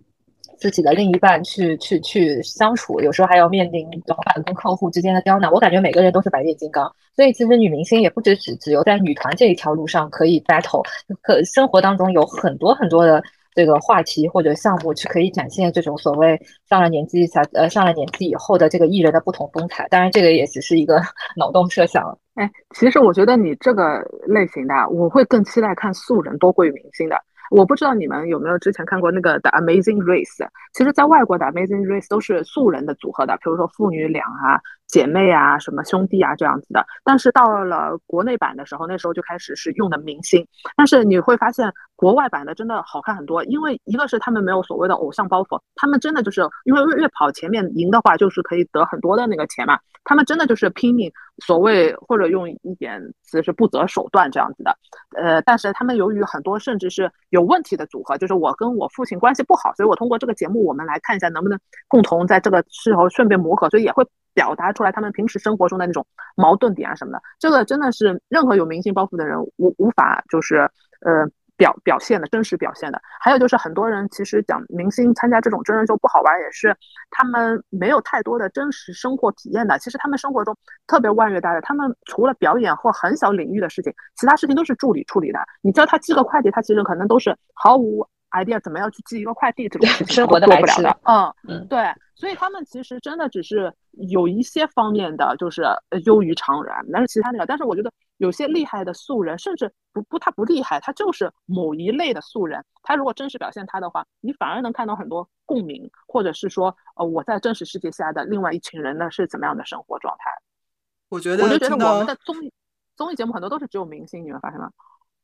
[0.58, 5.50] 自己的另一半去去去相处，有时候还要面临老板跟客户之间的刁难。
[5.50, 10.84] 我感觉每个人都是百变金刚，所以其实女明星也不只只只有在女团这一条路上可以 battle，
[11.22, 13.22] 可生活当中有很多很多的。
[13.54, 21.02] 这个话题或者项目去可以展现这种所谓上了年纪小呃上了年纪以后的这个艺人的不同风采，当然这个也只是一个
[21.34, 22.16] 脑洞设想。
[22.34, 23.98] 哎，其实我觉得你这个
[24.28, 27.16] 类型的，我会更期待看素人多过于明星的。
[27.50, 30.36] 我不知道你们有没有之前看过那个《的 Amazing Race》，
[30.72, 34.60] 其实在外国的《Amazing Race》都是素人的组合的，比如说父女俩啊。
[34.88, 36.84] 姐妹啊，什么兄弟啊，这样子的。
[37.04, 40.46] 但是到了国内版的时候，那时候就开始是用的明星。
[40.76, 49.78] 但是你会发现，国外版的真的好看很多，因为一个是他们没有所谓的偶像包袱，他们真的就是因为越跑前面赢的话，就是可以得很多的那个钱嘛。
[50.04, 51.12] 他们真的就是拼命，
[51.44, 54.74] 所谓或者用一点词是不择手段这样子的。
[55.18, 64.06] 呃，但是他们由于很多甚至是有问题的组合，就是我跟我父亲关系不好，所以我通过这个节目，我们来看一下能不能共同在这个时候顺便磨合，所以也会。
[64.38, 70.58] 表达出来他们平时生活中的那种矛盾点啊什么的，这个真的是任何有明星包袱的人无无法就是
[71.00, 71.26] 呃
[71.56, 73.00] 表表现的真实表现的。
[73.20, 76.76] 还有就是很多人其实讲明星参加这种真人秀不好玩，也是
[77.10, 79.76] 他们没有太多的真实生活体验的。
[79.80, 85.40] 其实他们生活中特别万月大的，他们除了表演或很小领域的事情，其他事情都是助理处理的。
[85.62, 90.98] 你叫他寄个快递，他其实可能都是毫无 idea 怎么样去寄一个快递这种事情 生活的做不了白痴的。
[91.04, 110.30] 嗯嗯对，所以他们其实真的只是有一些方面的就是呃优于常人，但是其他那个，但是我觉得有些厉害的素人，甚至不不他不厉害，他就是某一类的素人，他如果真实表现他的话，你反而能看到很多共鸣，或者是说呃我在真实世界下的另外一群人呢是怎么样的生活状态。
[111.08, 112.52] 我觉得我就觉得我们的综艺
[112.94, 114.70] 综艺节目很多都是只有明星，你们发现吗？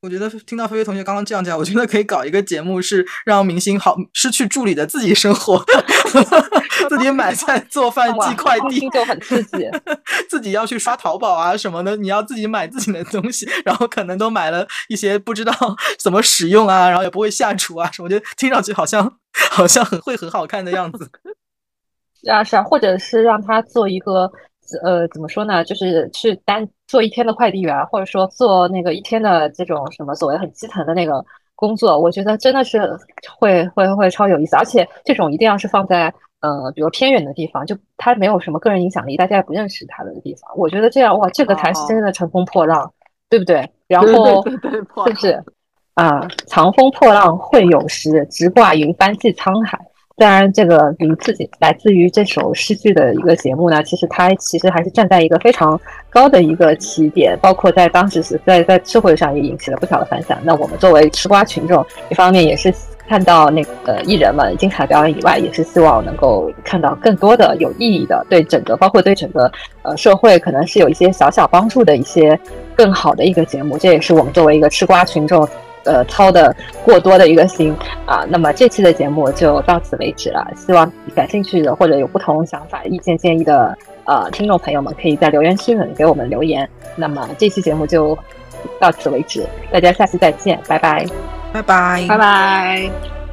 [0.05, 5.65] 我觉得听到菲菲同学刚刚这样讲，我觉得可以搞一个节目，是让明星好失去助理的自己生活，
[6.91, 9.67] 自己买菜、做饭、寄快递就很刺激。
[10.29, 15.55] 自己要去刷淘宝啊什么的，你要自己买自己的东西，然后可能都买了一些不知道
[15.99, 21.09] 怎么使用啊，然后也不会下厨啊什么，我觉得听上去好像好像很会很好看的样子。
[22.23, 24.31] 是啊，是啊，或者是让他做一个，
[24.83, 25.63] 呃，怎么说呢？
[25.65, 32.81] 就是去单做一天的快递员，或者说做那个一天的这种什么所谓很基层的那个工作，我觉得真的是
[33.39, 34.57] 会会会超有意思。
[34.57, 40.51] 而且这种一定要是放在呃，比如偏远的地方，就他没有什么个人影响力，大家也不认识他的地方。
[40.57, 42.93] 我觉得这样哇，这个才是真正的乘风破浪，
[43.29, 43.69] 对不对？
[43.87, 45.43] 然后对对对，破是不是
[45.95, 46.27] 啊？
[46.47, 49.79] 长风破浪会有时，直挂云帆济沧海。
[50.17, 60.39] 当然，这个名字来自于这首诗句的一个节目呢，其实它其实还是站在一个非常高的一个起点，包括在当时是在在社会上也引起了不小的反响。
[60.45, 62.73] 那我们作为吃瓜群众，一方面也是
[63.09, 69.51] 看到那个艺人们精彩表演以外，也是希望能够看到更多的有意义的，对整个包括对整个
[69.83, 72.39] 呃社会可能是有一些小小帮助的一些
[72.77, 73.77] 更好的一个节目。
[73.77, 75.45] 这也是我们作为一个吃瓜群众。
[75.85, 76.55] 呃，操的
[76.85, 77.75] 过多的一个心
[78.07, 80.47] 啊，那么这期的节目就到此为止了。
[80.57, 86.69] 希望感兴趣的或者有不同想法、意见建议的呃听众朋友们，可以在留言区里给我们留言。
[86.97, 88.17] 那么这期节目就
[88.79, 91.07] 到此为止，大家下期再见，拜拜。
[91.53, 93.24] 拜拜，拜拜。